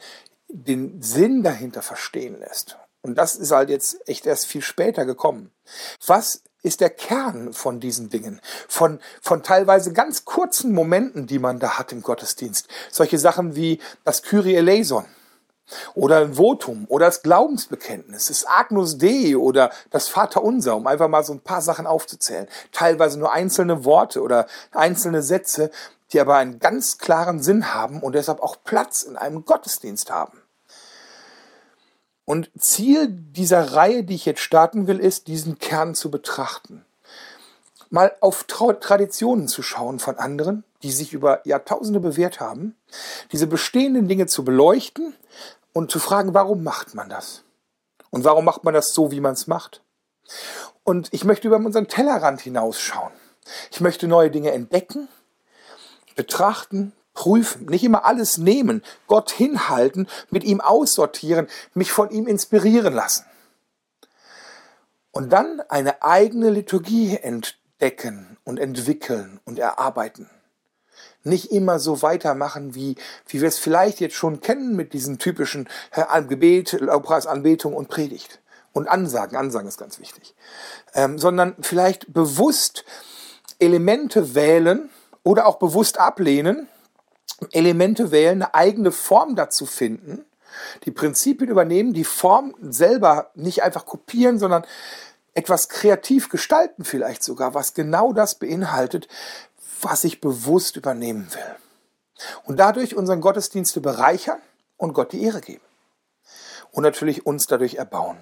den 0.50 1.02
Sinn 1.02 1.44
dahinter 1.44 1.82
verstehen 1.82 2.40
lässt. 2.40 2.78
Und 3.02 3.16
das 3.16 3.36
ist 3.36 3.52
halt 3.52 3.70
jetzt 3.70 4.08
echt 4.08 4.26
erst 4.26 4.48
viel 4.48 4.62
später 4.62 5.06
gekommen. 5.06 5.52
Was 6.06 6.44
ist 6.68 6.82
der 6.82 6.90
Kern 6.90 7.54
von 7.54 7.80
diesen 7.80 8.10
Dingen, 8.10 8.42
von, 8.68 9.00
von 9.22 9.42
teilweise 9.42 9.94
ganz 9.94 10.26
kurzen 10.26 10.74
Momenten, 10.74 11.26
die 11.26 11.40
man 11.40 11.60
da 11.60 11.80
hat 11.80 11.92
im 11.92 12.02
Gottesdienst. 12.02 12.68
Solche 12.92 13.18
Sachen 13.18 13.56
wie 13.56 13.80
das 14.04 14.22
Kyrie 14.22 14.56
eleison 14.56 15.06
oder 15.96 16.22
ein 16.22 16.36
Votum 16.36 16.86
oder 16.90 17.08
das 17.08 17.24
Glaubensbekenntnis, 17.24 18.28
das 18.28 18.46
Agnus 18.46 18.98
Dei 18.98 19.36
oder 19.38 19.72
das 19.90 20.08
Vaterunser, 20.08 20.76
um 20.76 20.88
einfach 20.88 21.08
mal 21.08 21.24
so 21.24 21.34
ein 21.34 21.42
paar 21.42 21.62
Sachen 21.62 21.88
aufzuzählen. 21.88 22.48
Teilweise 22.72 23.20
nur 23.20 23.34
einzelne 23.34 23.84
Worte 23.84 24.22
oder 24.22 24.48
einzelne 24.72 25.22
Sätze, 25.22 25.72
die 26.14 26.22
aber 26.22 26.36
einen 26.36 26.60
ganz 26.60 26.98
klaren 26.98 27.42
Sinn 27.42 27.74
haben 27.74 28.02
und 28.02 28.14
deshalb 28.14 28.42
auch 28.42 28.58
Platz 28.64 29.04
in 29.04 29.18
einem 29.18 29.44
Gottesdienst 29.44 30.12
haben. 30.12 30.42
Und 32.28 32.52
Ziel 32.60 33.08
dieser 33.08 33.72
Reihe, 33.72 34.04
die 34.04 34.16
ich 34.16 34.26
jetzt 34.26 34.42
starten 34.42 34.86
will, 34.86 35.00
ist, 35.00 35.28
diesen 35.28 35.60
Kern 35.60 35.96
zu 35.96 36.12
betrachten. 36.12 36.84
Mal 37.90 38.14
auf 38.20 38.44
Traditionen 38.44 39.48
zu 39.48 39.64
schauen 39.64 40.00
von 40.00 40.18
anderen, 40.18 40.66
die 40.84 40.92
sich 40.92 41.14
über 41.14 41.40
Jahrtausende 41.48 42.02
bewährt 42.02 42.42
haben, 42.42 42.76
diese 43.32 43.48
bestehenden 43.48 44.10
Dinge 44.10 44.26
zu 44.26 44.44
beleuchten 44.44 45.14
und 45.72 45.90
zu 45.90 46.00
fragen, 46.00 46.34
warum 46.34 46.66
macht 46.66 46.96
man 46.96 47.08
das? 47.08 47.44
Und 48.10 48.26
warum 48.26 48.44
macht 48.44 48.66
man 48.66 48.74
das 48.74 48.90
so, 48.94 49.10
wie 49.10 49.22
man 49.22 49.34
es 49.34 49.48
macht? 49.48 49.82
Und 50.84 51.08
ich 51.14 51.24
möchte 51.24 51.48
über 51.48 51.56
unseren 51.56 51.88
Tellerrand 51.88 52.42
hinausschauen. 52.42 53.14
Ich 53.72 53.80
möchte 53.80 54.06
neue 54.06 54.32
Dinge 54.32 54.52
entdecken, 54.52 55.08
betrachten, 56.18 56.92
prüfen, 57.18 57.66
nicht 57.66 57.84
immer 57.84 58.06
alles 58.06 58.38
nehmen, 58.38 58.84
Gott 59.08 59.32
hinhalten, 59.32 60.08
mit 60.30 60.44
ihm 60.44 60.62
aussortieren, 60.62 61.48
mich 61.74 61.92
von 61.92 62.12
ihm 62.12 62.28
inspirieren 62.28 62.94
lassen. 62.94 63.26
Und 65.10 65.34
dann 65.34 65.62
eine 65.68 66.04
eigene 66.04 66.52
Liturgie 66.52 67.18
entdecken 67.18 68.38
und 68.44 68.60
entwickeln 68.60 69.40
und 69.46 69.58
erarbeiten. 69.58 70.30
Nicht 71.24 71.52
immer 71.52 71.80
so 71.80 72.04
weitermachen, 72.04 72.76
wie, 72.76 72.96
wie 73.28 73.42
wir 73.42 73.48
es 73.48 73.58
vielleicht 73.58 74.00
jetzt 74.00 74.16
schon 74.16 74.40
kennen 74.40 74.76
mit 74.76 74.94
diesen 74.94 75.18
typischen 75.18 75.68
äh, 75.94 76.22
Gebet, 76.22 76.74
Lobpreisanbetung 76.74 77.74
und 77.74 77.90
Predigt. 77.90 78.42
Und 78.74 78.88
Ansagen, 78.88 79.38
Ansagen 79.38 79.68
ist 79.68 79.80
ganz 79.80 80.00
wichtig. 80.00 80.36
Ähm, 80.94 81.18
sondern 81.18 81.56
vielleicht 81.62 82.14
bewusst 82.14 82.86
Elemente 83.58 84.36
wählen 84.36 84.92
oder 85.24 85.48
auch 85.48 85.58
bewusst 85.58 85.98
ablehnen, 86.00 86.68
Elemente 87.52 88.12
wählen, 88.12 88.42
eine 88.42 88.54
eigene 88.54 88.92
Form 88.92 89.36
dazu 89.36 89.66
finden, 89.66 90.26
die 90.86 90.92
Prinzipien 90.92 91.50
übernehmen, 91.50 91.94
die 91.94 92.04
Form 92.04 92.56
selber 92.62 93.32
nicht 93.36 93.64
einfach 93.64 93.86
kopieren, 93.86 94.40
sondern 94.40 94.66
etwas 95.34 95.70
kreativ 95.70 96.30
gestalten 96.30 96.84
vielleicht 96.84 97.24
sogar, 97.24 97.54
was 97.54 97.76
genau 97.76 98.12
das 98.12 98.36
beinhaltet, 98.36 99.08
was 99.82 100.04
ich 100.04 100.20
bewusst 100.20 100.76
übernehmen 100.76 101.28
will. 101.34 101.56
Und 102.46 102.60
dadurch 102.60 102.96
unseren 102.96 103.22
Gottesdienste 103.22 103.80
bereichern 103.80 104.42
und 104.78 104.94
Gott 104.94 105.12
die 105.12 105.24
Ehre 105.24 105.42
geben. 105.42 105.64
Und 106.72 106.84
natürlich 106.84 107.26
uns 107.28 107.46
dadurch 107.46 107.76
erbauen. 107.76 108.18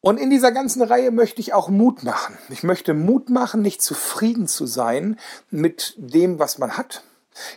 Und 0.00 0.18
in 0.18 0.30
dieser 0.30 0.52
ganzen 0.52 0.82
Reihe 0.82 1.10
möchte 1.10 1.40
ich 1.40 1.52
auch 1.52 1.68
Mut 1.68 2.04
machen. 2.04 2.38
Ich 2.50 2.62
möchte 2.62 2.94
Mut 2.94 3.30
machen, 3.30 3.62
nicht 3.62 3.82
zufrieden 3.82 4.46
zu 4.46 4.66
sein 4.66 5.18
mit 5.50 5.94
dem, 5.96 6.38
was 6.38 6.58
man 6.58 6.76
hat. 6.76 7.02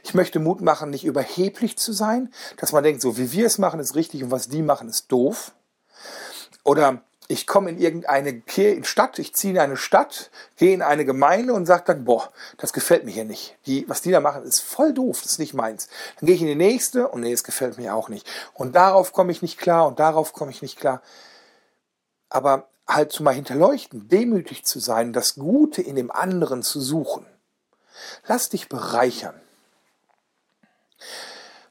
Ich 0.03 0.13
möchte 0.13 0.39
Mut 0.39 0.61
machen, 0.61 0.89
nicht 0.89 1.05
überheblich 1.05 1.77
zu 1.77 1.93
sein, 1.93 2.33
dass 2.57 2.71
man 2.71 2.83
denkt, 2.83 3.01
so 3.01 3.17
wie 3.17 3.31
wir 3.31 3.45
es 3.45 3.57
machen, 3.57 3.79
ist 3.79 3.95
richtig 3.95 4.23
und 4.23 4.31
was 4.31 4.49
die 4.49 4.61
machen, 4.61 4.89
ist 4.89 5.11
doof. 5.11 5.53
Oder 6.63 7.01
ich 7.27 7.47
komme 7.47 7.69
in 7.69 7.79
irgendeine 7.79 8.43
Stadt, 8.83 9.17
ich 9.17 9.33
ziehe 9.33 9.53
in 9.53 9.59
eine 9.59 9.77
Stadt, 9.77 10.31
gehe 10.57 10.73
in 10.73 10.81
eine 10.81 11.05
Gemeinde 11.05 11.53
und 11.53 11.65
sage 11.65 11.83
dann, 11.85 12.03
boah, 12.03 12.31
das 12.57 12.73
gefällt 12.73 13.05
mir 13.05 13.11
hier 13.11 13.25
nicht. 13.25 13.57
Die, 13.65 13.87
was 13.87 14.01
die 14.01 14.11
da 14.11 14.19
machen, 14.19 14.43
ist 14.43 14.59
voll 14.59 14.93
doof, 14.93 15.21
das 15.21 15.33
ist 15.33 15.39
nicht 15.39 15.53
meins. 15.53 15.87
Dann 16.19 16.27
gehe 16.27 16.35
ich 16.35 16.41
in 16.41 16.47
die 16.47 16.55
nächste 16.55 17.07
und 17.07 17.21
nee, 17.21 17.31
das 17.31 17.43
gefällt 17.43 17.77
mir 17.77 17.95
auch 17.95 18.09
nicht. 18.09 18.27
Und 18.53 18.75
darauf 18.75 19.13
komme 19.13 19.31
ich 19.31 19.41
nicht 19.41 19.57
klar 19.57 19.87
und 19.87 19.99
darauf 19.99 20.33
komme 20.33 20.51
ich 20.51 20.61
nicht 20.61 20.77
klar 20.77 21.01
aber 22.31 22.69
halt 22.87 23.11
zu 23.11 23.23
mal 23.23 23.35
hinterleuchten, 23.35 24.07
demütig 24.07 24.65
zu 24.65 24.79
sein, 24.79 25.13
das 25.13 25.35
Gute 25.35 25.81
in 25.81 25.95
dem 25.95 26.09
anderen 26.09 26.63
zu 26.63 26.81
suchen. 26.81 27.25
Lass 28.25 28.49
dich 28.49 28.69
bereichern. 28.69 29.39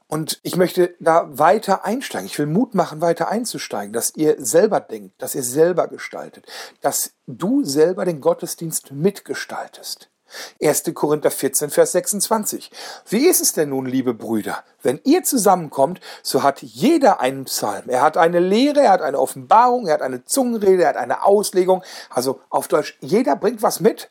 Und 0.07 0.41
ich 0.43 0.57
möchte 0.57 0.93
da 0.99 1.29
weiter 1.31 1.85
einsteigen. 1.85 2.25
Ich 2.27 2.37
will 2.37 2.45
Mut 2.45 2.75
machen, 2.75 2.99
weiter 2.99 3.29
einzusteigen, 3.29 3.93
dass 3.93 4.13
ihr 4.15 4.35
selber 4.39 4.81
denkt, 4.81 5.21
dass 5.21 5.35
ihr 5.35 5.43
selber 5.43 5.87
gestaltet, 5.87 6.45
dass 6.81 7.13
du 7.27 7.63
selber 7.63 8.03
den 8.03 8.19
Gottesdienst 8.19 8.91
mitgestaltest. 8.91 10.09
1. 10.61 10.83
Korinther 10.93 11.31
14, 11.31 11.69
Vers 11.69 11.93
26. 11.93 12.71
Wie 13.07 13.27
ist 13.27 13.41
es 13.41 13.53
denn 13.53 13.69
nun, 13.69 13.85
liebe 13.85 14.13
Brüder? 14.13 14.63
Wenn 14.81 14.99
ihr 15.03 15.23
zusammenkommt, 15.23 15.99
so 16.23 16.43
hat 16.43 16.61
jeder 16.61 17.21
einen 17.21 17.45
Psalm. 17.45 17.83
Er 17.87 18.01
hat 18.01 18.17
eine 18.17 18.39
Lehre, 18.39 18.81
er 18.81 18.91
hat 18.91 19.01
eine 19.01 19.19
Offenbarung, 19.19 19.87
er 19.87 19.95
hat 19.95 20.01
eine 20.01 20.25
Zungenrede, 20.25 20.83
er 20.83 20.89
hat 20.89 20.97
eine 20.97 21.23
Auslegung. 21.23 21.83
Also 22.09 22.41
auf 22.49 22.67
Deutsch, 22.67 22.97
jeder 22.99 23.35
bringt 23.35 23.61
was 23.61 23.79
mit. 23.79 24.09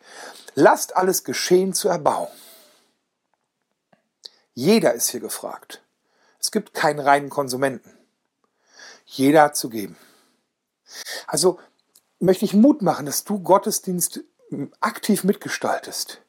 Lasst 0.54 0.96
alles 0.96 1.24
geschehen 1.24 1.72
zur 1.72 1.92
Erbauung. 1.92 2.28
Jeder 4.54 4.94
ist 4.94 5.10
hier 5.10 5.20
gefragt. 5.20 5.82
Es 6.40 6.50
gibt 6.50 6.74
keinen 6.74 7.00
reinen 7.00 7.30
Konsumenten. 7.30 7.96
Jeder 9.04 9.42
hat 9.42 9.56
zu 9.56 9.68
geben. 9.68 9.96
Also 11.26 11.58
möchte 12.18 12.44
ich 12.44 12.54
Mut 12.54 12.82
machen, 12.82 13.06
dass 13.06 13.24
du 13.24 13.40
Gottesdienst 13.40 14.20
aktiv 14.80 15.24
mitgestaltest. 15.24 16.22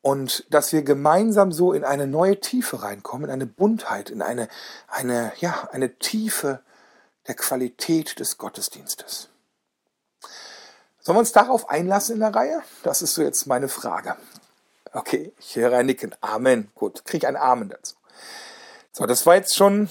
Und 0.00 0.46
dass 0.50 0.72
wir 0.72 0.82
gemeinsam 0.82 1.50
so 1.50 1.72
in 1.72 1.82
eine 1.82 2.06
neue 2.06 2.38
Tiefe 2.38 2.82
reinkommen, 2.82 3.24
in 3.24 3.32
eine 3.32 3.46
Buntheit, 3.46 4.10
in 4.10 4.20
eine, 4.20 4.48
eine, 4.86 5.32
ja, 5.38 5.68
eine 5.72 5.98
Tiefe 5.98 6.60
der 7.26 7.34
Qualität 7.36 8.20
des 8.20 8.36
Gottesdienstes. 8.36 9.30
Sollen 11.00 11.16
wir 11.16 11.20
uns 11.20 11.32
darauf 11.32 11.70
einlassen 11.70 12.14
in 12.14 12.20
der 12.20 12.34
Reihe? 12.34 12.62
Das 12.82 13.00
ist 13.00 13.14
so 13.14 13.22
jetzt 13.22 13.46
meine 13.46 13.68
Frage. 13.68 14.16
Okay, 14.96 15.32
ich 15.40 15.56
höre 15.56 15.76
ein 15.76 15.86
Nicken. 15.86 16.14
Amen. 16.20 16.70
Gut, 16.76 17.04
kriege 17.04 17.26
ein 17.26 17.36
Amen 17.36 17.68
dazu. 17.68 17.96
So, 18.92 19.06
das 19.06 19.26
war 19.26 19.34
jetzt 19.34 19.56
schon 19.56 19.90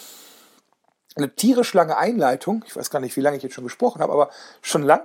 eine 1.16 1.36
tierisch 1.36 1.74
lange 1.74 1.98
Einleitung. 1.98 2.64
Ich 2.66 2.74
weiß 2.74 2.90
gar 2.90 3.02
nicht, 3.02 3.18
wie 3.18 3.22
lange 3.22 3.36
ich 3.36 3.44
jetzt 3.44 3.54
schon 3.54 3.66
gesprochen 3.66 4.02
habe, 4.02 4.14
aber 4.14 4.30
schon 4.62 4.82
lang. 4.82 5.02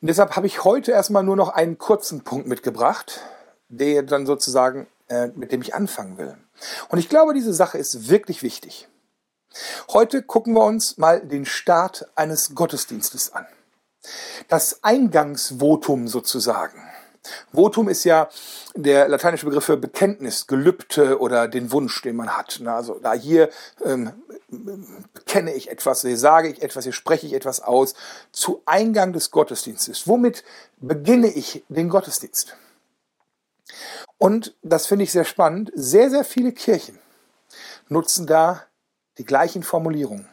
Und 0.00 0.06
deshalb 0.06 0.36
habe 0.36 0.46
ich 0.46 0.62
heute 0.62 0.92
erstmal 0.92 1.24
nur 1.24 1.34
noch 1.34 1.48
einen 1.48 1.76
kurzen 1.76 2.22
Punkt 2.22 2.46
mitgebracht, 2.46 3.20
der 3.68 4.04
dann 4.04 4.26
sozusagen, 4.26 4.86
äh, 5.08 5.26
mit 5.26 5.50
dem 5.50 5.60
ich 5.60 5.74
anfangen 5.74 6.16
will. 6.16 6.36
Und 6.88 7.00
ich 7.00 7.08
glaube, 7.08 7.34
diese 7.34 7.52
Sache 7.52 7.78
ist 7.78 8.08
wirklich 8.08 8.44
wichtig. 8.44 8.86
Heute 9.92 10.22
gucken 10.22 10.54
wir 10.54 10.64
uns 10.64 10.98
mal 10.98 11.20
den 11.20 11.46
Start 11.46 12.06
eines 12.14 12.54
Gottesdienstes 12.54 13.32
an. 13.32 13.46
Das 14.46 14.84
Eingangsvotum 14.84 16.06
sozusagen. 16.06 16.93
Votum 17.52 17.88
ist 17.88 18.04
ja 18.04 18.28
der 18.74 19.08
lateinische 19.08 19.46
Begriff 19.46 19.64
für 19.64 19.76
Bekenntnis, 19.76 20.46
Gelübde 20.46 21.18
oder 21.18 21.48
den 21.48 21.72
Wunsch, 21.72 22.02
den 22.02 22.16
man 22.16 22.36
hat. 22.36 22.60
Also 22.66 22.98
da 22.98 23.14
hier 23.14 23.50
ähm, 23.84 24.12
bekenne 25.14 25.54
ich 25.54 25.70
etwas, 25.70 26.02
hier 26.02 26.18
sage 26.18 26.48
ich 26.48 26.62
etwas, 26.62 26.84
hier 26.84 26.92
spreche 26.92 27.26
ich 27.26 27.32
etwas 27.32 27.60
aus 27.60 27.94
zu 28.32 28.62
Eingang 28.66 29.12
des 29.12 29.30
Gottesdienstes. 29.30 30.06
Womit 30.06 30.44
beginne 30.78 31.28
ich 31.28 31.64
den 31.68 31.88
Gottesdienst? 31.88 32.56
Und 34.18 34.54
das 34.62 34.86
finde 34.86 35.04
ich 35.04 35.12
sehr 35.12 35.24
spannend. 35.24 35.72
Sehr, 35.74 36.10
sehr 36.10 36.24
viele 36.24 36.52
Kirchen 36.52 36.98
nutzen 37.88 38.26
da 38.26 38.62
die 39.18 39.24
gleichen 39.24 39.62
Formulierungen. 39.62 40.28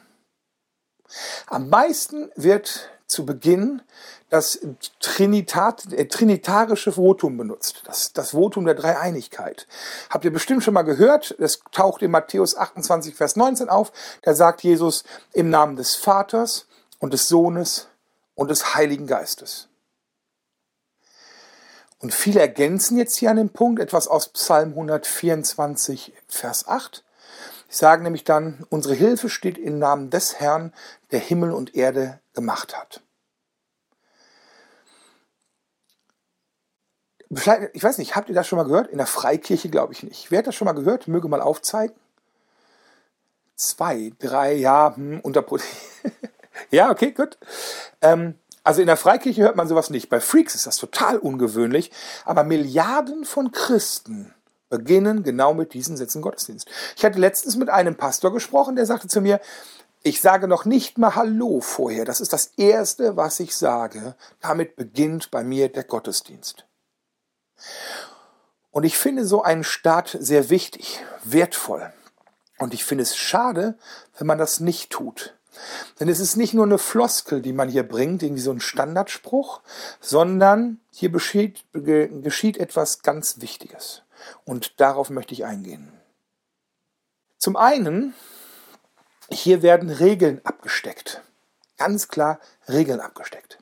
Am 1.48 1.70
meisten 1.70 2.32
wird 2.36 2.90
zu 3.06 3.26
Beginn 3.26 3.82
das 4.32 4.60
Trinitat, 5.02 5.92
äh, 5.92 6.08
trinitarische 6.08 6.94
Votum 6.94 7.36
benutzt, 7.38 7.84
das, 7.86 8.14
das 8.14 8.32
Votum 8.32 8.66
der 8.66 8.76
Dreieinigkeit. 8.76 9.68
Habt 10.10 10.24
ihr 10.24 10.32
bestimmt 10.32 10.64
schon 10.64 10.74
mal 10.74 10.84
gehört, 10.84 11.36
es 11.38 11.60
taucht 11.74 12.02
in 12.02 12.12
Matthäus 12.12 12.56
28, 12.56 13.14
Vers 13.14 13.36
19 13.36 13.68
auf, 13.68 13.92
da 14.22 14.34
sagt 14.34 14.64
Jesus 14.64 15.04
im 15.34 15.50
Namen 15.50 15.76
des 15.76 15.96
Vaters 15.96 16.66
und 17.00 17.12
des 17.12 17.28
Sohnes 17.28 17.90
und 18.34 18.50
des 18.50 18.74
Heiligen 18.74 19.06
Geistes. 19.06 19.68
Und 22.00 22.14
viele 22.14 22.40
ergänzen 22.40 22.98
jetzt 22.98 23.18
hier 23.18 23.32
an 23.32 23.38
dem 23.38 23.50
Punkt 23.50 23.82
etwas 23.82 24.08
aus 24.08 24.30
Psalm 24.30 24.70
124, 24.70 26.14
Vers 26.28 26.70
8. 26.70 27.04
Sie 27.68 27.78
sagen 27.78 28.04
nämlich 28.04 28.24
dann, 28.24 28.66
unsere 28.70 28.94
Hilfe 28.94 29.28
steht 29.28 29.58
im 29.58 29.78
Namen 29.78 30.10
des 30.10 30.40
Herrn, 30.40 30.74
der 31.12 31.20
Himmel 31.20 31.52
und 31.52 31.76
Erde 31.76 32.22
gemacht 32.34 32.78
hat. 32.78 33.02
Ich 37.74 37.84
weiß 37.84 37.98
nicht, 37.98 38.16
habt 38.16 38.28
ihr 38.28 38.36
das 38.36 38.48
schon 38.48 38.58
mal 38.58 38.66
gehört? 38.66 38.88
In 38.88 38.98
der 38.98 39.08
Freikirche 39.08 39.70
glaube 39.70 39.94
ich 39.94 40.04
nicht. 40.04 40.32
Wer 40.32 40.40
hat 40.40 40.48
das 40.48 40.56
schon 40.56 40.66
mal 40.66 40.74
gehört? 40.74 41.08
Möge 41.08 41.30
mal 41.30 41.42
aufzeigen. 41.42 41.96
zwei, 43.56 44.12
drei, 44.20 44.54
ja, 44.54 44.94
hm, 44.96 45.22
unter 45.22 45.46
Ja, 46.72 46.92
okay, 46.92 47.12
gut. 47.12 47.38
Ähm, 48.02 48.36
also 48.64 48.82
in 48.82 48.88
der 48.88 48.98
Freikirche 48.98 49.44
hört 49.44 49.56
man 49.56 49.68
sowas 49.68 49.90
nicht. 49.90 50.10
Bei 50.10 50.20
Freaks 50.20 50.56
ist 50.56 50.68
das 50.68 50.78
total 50.78 51.18
ungewöhnlich. 51.18 51.92
Aber 52.26 52.44
Milliarden 52.44 53.24
von 53.24 53.52
Christen 53.52 54.34
beginnen 54.70 55.24
genau 55.24 55.54
mit 55.54 55.74
diesen 55.74 55.96
Sätzen 55.96 56.22
Gottesdienst. 56.22 56.70
Ich 56.98 57.06
hatte 57.06 57.20
letztens 57.20 57.56
mit 57.56 57.70
einem 57.70 57.96
Pastor 57.96 58.34
gesprochen, 58.34 58.76
der 58.76 58.86
sagte 58.86 59.08
zu 59.08 59.22
mir, 59.22 59.40
ich 60.04 60.20
sage 60.20 60.48
noch 60.48 60.66
nicht 60.66 60.98
mal 60.98 61.16
Hallo 61.16 61.62
vorher. 61.62 62.04
Das 62.06 62.20
ist 62.20 62.34
das 62.34 62.54
Erste, 62.58 63.16
was 63.16 63.40
ich 63.40 63.56
sage. 63.56 64.16
Damit 64.42 64.76
beginnt 64.76 65.32
bei 65.32 65.44
mir 65.44 65.70
der 65.70 65.84
Gottesdienst. 65.84 66.66
Und 68.72 68.84
ich 68.84 68.98
finde 68.98 69.26
so 69.26 69.44
einen 69.44 69.64
Start 69.64 70.18
sehr 70.20 70.50
wichtig, 70.50 71.04
wertvoll. 71.24 71.92
Und 72.58 72.74
ich 72.74 72.86
finde 72.86 73.04
es 73.04 73.18
schade, 73.18 73.78
wenn 74.18 74.28
man 74.28 74.38
das 74.38 74.60
nicht 74.60 74.92
tut. 74.92 75.36
Denn 76.00 76.08
es 76.08 76.20
ist 76.20 76.38
nicht 76.38 76.54
nur 76.54 76.66
eine 76.66 76.78
Floskel, 76.78 77.42
die 77.42 77.54
man 77.54 77.70
hier 77.70 77.84
bringt, 77.84 78.24
irgendwie 78.24 78.42
so 78.42 78.52
ein 78.52 78.62
Standardspruch, 78.62 79.62
sondern 80.00 80.80
hier 80.92 81.10
geschieht, 81.10 81.66
geschieht 81.74 82.58
etwas 82.58 83.02
ganz 83.02 83.42
Wichtiges. 83.42 84.04
Und 84.46 84.80
darauf 84.80 85.10
möchte 85.10 85.34
ich 85.34 85.46
eingehen. 85.46 85.92
Zum 87.38 87.58
einen, 87.58 88.14
hier 89.30 89.62
werden 89.62 89.90
Regeln 89.90 90.42
abgesteckt. 90.44 91.22
Ganz 91.78 92.08
klar 92.08 92.40
Regeln 92.70 93.00
abgesteckt. 93.00 93.58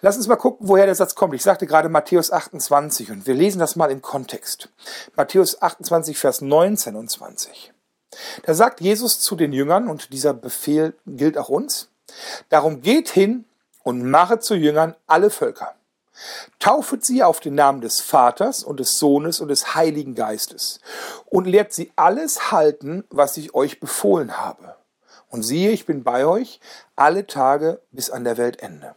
Lass 0.00 0.16
uns 0.16 0.28
mal 0.28 0.36
gucken, 0.36 0.68
woher 0.68 0.86
der 0.86 0.94
Satz 0.94 1.16
kommt. 1.16 1.34
Ich 1.34 1.42
sagte 1.42 1.66
gerade 1.66 1.88
Matthäus 1.88 2.30
28 2.30 3.10
und 3.10 3.26
wir 3.26 3.34
lesen 3.34 3.58
das 3.58 3.74
mal 3.74 3.90
im 3.90 4.00
Kontext. 4.00 4.68
Matthäus 5.16 5.60
28, 5.60 6.16
Vers 6.16 6.40
19 6.40 6.94
und 6.94 7.10
20. 7.10 7.72
Da 8.44 8.54
sagt 8.54 8.80
Jesus 8.80 9.18
zu 9.18 9.34
den 9.34 9.52
Jüngern, 9.52 9.88
und 9.88 10.12
dieser 10.12 10.34
Befehl 10.34 10.94
gilt 11.04 11.36
auch 11.36 11.48
uns, 11.48 11.88
darum 12.48 12.80
geht 12.80 13.08
hin 13.08 13.44
und 13.82 14.08
mache 14.08 14.38
zu 14.38 14.54
Jüngern 14.54 14.94
alle 15.08 15.30
Völker. 15.30 15.74
Taufet 16.60 17.04
sie 17.04 17.22
auf 17.24 17.40
den 17.40 17.56
Namen 17.56 17.80
des 17.80 18.00
Vaters 18.00 18.62
und 18.62 18.78
des 18.80 18.98
Sohnes 18.98 19.40
und 19.40 19.48
des 19.48 19.74
Heiligen 19.74 20.14
Geistes 20.14 20.80
und 21.26 21.46
lehrt 21.46 21.72
sie 21.72 21.92
alles 21.96 22.52
halten, 22.52 23.04
was 23.10 23.36
ich 23.36 23.54
euch 23.54 23.80
befohlen 23.80 24.38
habe. 24.38 24.76
Und 25.28 25.42
siehe, 25.42 25.70
ich 25.70 25.86
bin 25.86 26.04
bei 26.04 26.24
euch 26.24 26.60
alle 26.96 27.26
Tage 27.26 27.80
bis 27.90 28.10
an 28.10 28.24
der 28.24 28.36
Weltende. 28.36 28.94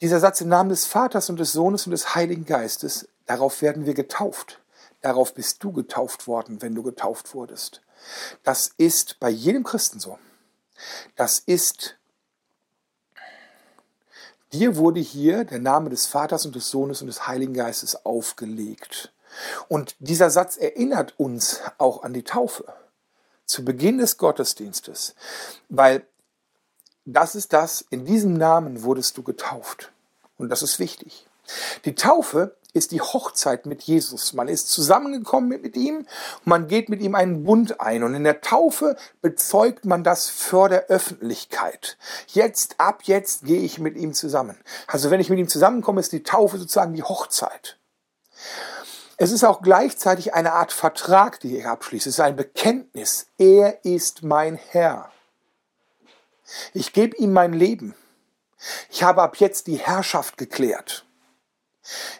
Dieser 0.00 0.20
Satz 0.20 0.40
im 0.40 0.48
Namen 0.48 0.70
des 0.70 0.86
Vaters 0.86 1.28
und 1.28 1.40
des 1.40 1.52
Sohnes 1.52 1.86
und 1.86 1.90
des 1.90 2.14
Heiligen 2.14 2.44
Geistes, 2.44 3.08
darauf 3.26 3.62
werden 3.62 3.84
wir 3.84 3.94
getauft. 3.94 4.60
Darauf 5.00 5.34
bist 5.34 5.62
du 5.62 5.72
getauft 5.72 6.26
worden, 6.26 6.62
wenn 6.62 6.74
du 6.74 6.82
getauft 6.82 7.34
wurdest. 7.34 7.82
Das 8.42 8.72
ist 8.76 9.18
bei 9.20 9.28
jedem 9.28 9.64
Christen 9.64 10.00
so. 10.00 10.18
Das 11.16 11.40
ist, 11.40 11.96
dir 14.52 14.76
wurde 14.76 15.00
hier 15.00 15.44
der 15.44 15.58
Name 15.58 15.90
des 15.90 16.06
Vaters 16.06 16.46
und 16.46 16.54
des 16.54 16.70
Sohnes 16.70 17.00
und 17.00 17.08
des 17.08 17.26
Heiligen 17.26 17.54
Geistes 17.54 18.04
aufgelegt. 18.06 19.12
Und 19.68 19.96
dieser 19.98 20.30
Satz 20.30 20.56
erinnert 20.56 21.18
uns 21.18 21.60
auch 21.78 22.02
an 22.02 22.12
die 22.12 22.24
Taufe 22.24 22.72
zu 23.44 23.64
Beginn 23.64 23.98
des 23.98 24.16
Gottesdienstes, 24.16 25.14
weil 25.68 26.06
das 27.14 27.34
ist 27.34 27.52
das, 27.52 27.84
in 27.90 28.04
diesem 28.04 28.34
Namen 28.34 28.82
wurdest 28.82 29.16
du 29.16 29.22
getauft. 29.22 29.92
Und 30.36 30.50
das 30.50 30.62
ist 30.62 30.78
wichtig. 30.78 31.26
Die 31.84 31.94
Taufe 31.94 32.56
ist 32.74 32.92
die 32.92 33.00
Hochzeit 33.00 33.66
mit 33.66 33.82
Jesus. 33.82 34.34
Man 34.34 34.48
ist 34.48 34.70
zusammengekommen 34.70 35.48
mit, 35.48 35.74
ihm 35.76 35.98
und 35.98 36.46
man 36.46 36.68
geht 36.68 36.88
mit 36.88 37.00
ihm 37.00 37.14
einen 37.14 37.44
Bund 37.44 37.80
ein. 37.80 38.02
Und 38.02 38.14
in 38.14 38.24
der 38.24 38.40
Taufe 38.40 38.96
bezeugt 39.22 39.84
man 39.84 40.04
das 40.04 40.28
vor 40.28 40.68
der 40.68 40.86
Öffentlichkeit. 40.86 41.96
Jetzt, 42.28 42.78
ab 42.78 43.02
jetzt 43.04 43.44
gehe 43.44 43.60
ich 43.60 43.78
mit 43.78 43.96
ihm 43.96 44.12
zusammen. 44.12 44.56
Also 44.86 45.10
wenn 45.10 45.20
ich 45.20 45.30
mit 45.30 45.38
ihm 45.38 45.48
zusammenkomme, 45.48 46.00
ist 46.00 46.12
die 46.12 46.22
Taufe 46.22 46.58
sozusagen 46.58 46.94
die 46.94 47.02
Hochzeit. 47.02 47.78
Es 49.16 49.32
ist 49.32 49.44
auch 49.44 49.62
gleichzeitig 49.62 50.34
eine 50.34 50.52
Art 50.52 50.72
Vertrag, 50.72 51.40
die 51.40 51.56
ich 51.56 51.66
abschließe. 51.66 52.08
Es 52.10 52.16
ist 52.16 52.20
ein 52.20 52.36
Bekenntnis. 52.36 53.26
Er 53.38 53.84
ist 53.84 54.22
mein 54.22 54.56
Herr. 54.56 55.10
Ich 56.72 56.92
gebe 56.92 57.16
ihm 57.16 57.32
mein 57.32 57.52
Leben. 57.52 57.94
Ich 58.90 59.02
habe 59.02 59.22
ab 59.22 59.36
jetzt 59.36 59.66
die 59.66 59.76
Herrschaft 59.76 60.36
geklärt. 60.36 61.04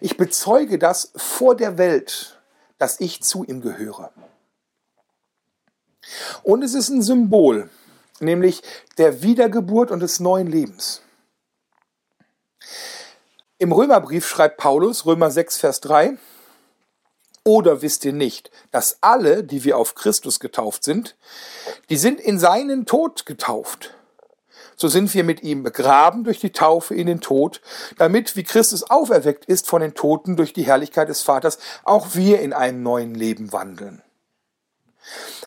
Ich 0.01 0.17
bezeuge 0.17 0.79
das 0.79 1.13
vor 1.17 1.57
der 1.57 1.79
Welt, 1.79 2.39
dass 2.79 3.01
ich 3.01 3.23
zu 3.23 3.45
ihm 3.45 3.61
gehöre. 3.61 4.13
Und 6.43 6.63
es 6.63 6.75
ist 6.75 6.89
ein 6.89 7.03
Symbol, 7.03 7.69
nämlich 8.21 8.63
der 8.97 9.23
Wiedergeburt 9.23 9.91
und 9.91 10.01
des 10.01 10.21
neuen 10.21 10.47
Lebens. 10.47 11.03
Im 13.59 13.73
Römerbrief 13.73 14.27
schreibt 14.27 14.57
Paulus, 14.57 15.05
Römer 15.05 15.31
6, 15.31 15.59
Vers 15.59 15.81
3, 15.81 16.17
oder 17.45 17.83
wisst 17.83 18.05
ihr 18.05 18.13
nicht, 18.13 18.51
dass 18.71 18.99
alle, 19.01 19.43
die 19.43 19.65
wir 19.65 19.77
auf 19.77 19.95
Christus 19.95 20.39
getauft 20.39 20.85
sind, 20.85 21.17
die 21.91 21.97
sind 21.97 22.21
in 22.21 22.39
seinen 22.39 22.87
Tod 22.87 23.27
getauft 23.27 23.98
so 24.79 24.87
sind 24.87 25.13
wir 25.13 25.25
mit 25.25 25.43
ihm 25.43 25.65
begraben 25.65 26.23
durch 26.25 26.39
die 26.39 26.53
Taufe 26.53 26.95
in 26.95 27.09
den 27.09 27.21
Tod, 27.21 27.61
damit, 27.99 28.37
wie 28.37 28.45
Christus 28.45 28.89
auferweckt 28.89 29.45
ist 29.45 29.67
von 29.67 29.83
den 29.83 29.95
Toten 29.95 30.37
durch 30.37 30.53
die 30.53 30.63
Herrlichkeit 30.63 31.09
des 31.09 31.23
Vaters, 31.23 31.59
auch 31.83 32.15
wir 32.15 32.41
in 32.41 32.53
einem 32.53 32.83
neuen 32.83 33.15
Leben 33.15 33.53
wandeln. 33.53 34.03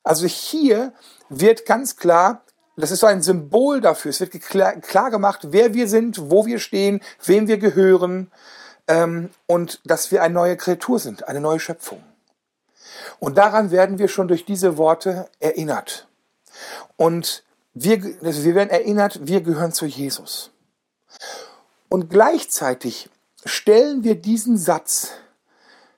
Also 0.03 0.27
hier 0.27 0.93
wird 1.29 1.65
ganz 1.65 1.95
klar, 1.95 2.43
das 2.75 2.91
ist 2.91 2.99
so 2.99 3.07
ein 3.07 3.21
Symbol 3.21 3.79
dafür, 3.79 4.09
es 4.09 4.19
wird 4.19 4.31
klar, 4.41 5.11
gemacht, 5.11 5.47
wer 5.51 5.73
wir 5.73 5.87
sind, 5.87 6.29
wo 6.29 6.45
wir 6.45 6.59
stehen, 6.59 6.99
wem 7.23 7.47
wir 7.47 7.57
gehören 7.57 8.31
ähm, 8.87 9.29
und 9.47 9.79
dass 9.85 10.11
wir 10.11 10.23
eine 10.23 10.33
neue 10.33 10.57
Kreatur 10.57 10.99
sind, 10.99 11.27
eine 11.27 11.39
neue 11.39 11.59
Schöpfung. 11.59 12.03
Und 13.19 13.37
daran 13.37 13.71
werden 13.71 13.97
wir 13.97 14.09
schon 14.09 14.27
durch 14.27 14.43
diese 14.43 14.77
Worte 14.77 15.29
erinnert. 15.39 16.07
Und 16.97 17.43
wir, 17.73 18.15
also 18.23 18.43
wir 18.43 18.55
werden 18.55 18.69
erinnert, 18.69 19.27
wir 19.27 19.41
gehören 19.41 19.71
zu 19.71 19.85
Jesus. 19.85 20.51
Und 21.89 22.09
gleichzeitig 22.09 23.09
stellen 23.45 24.03
wir 24.03 24.15
diesen 24.15 24.57
Satz 24.57 25.11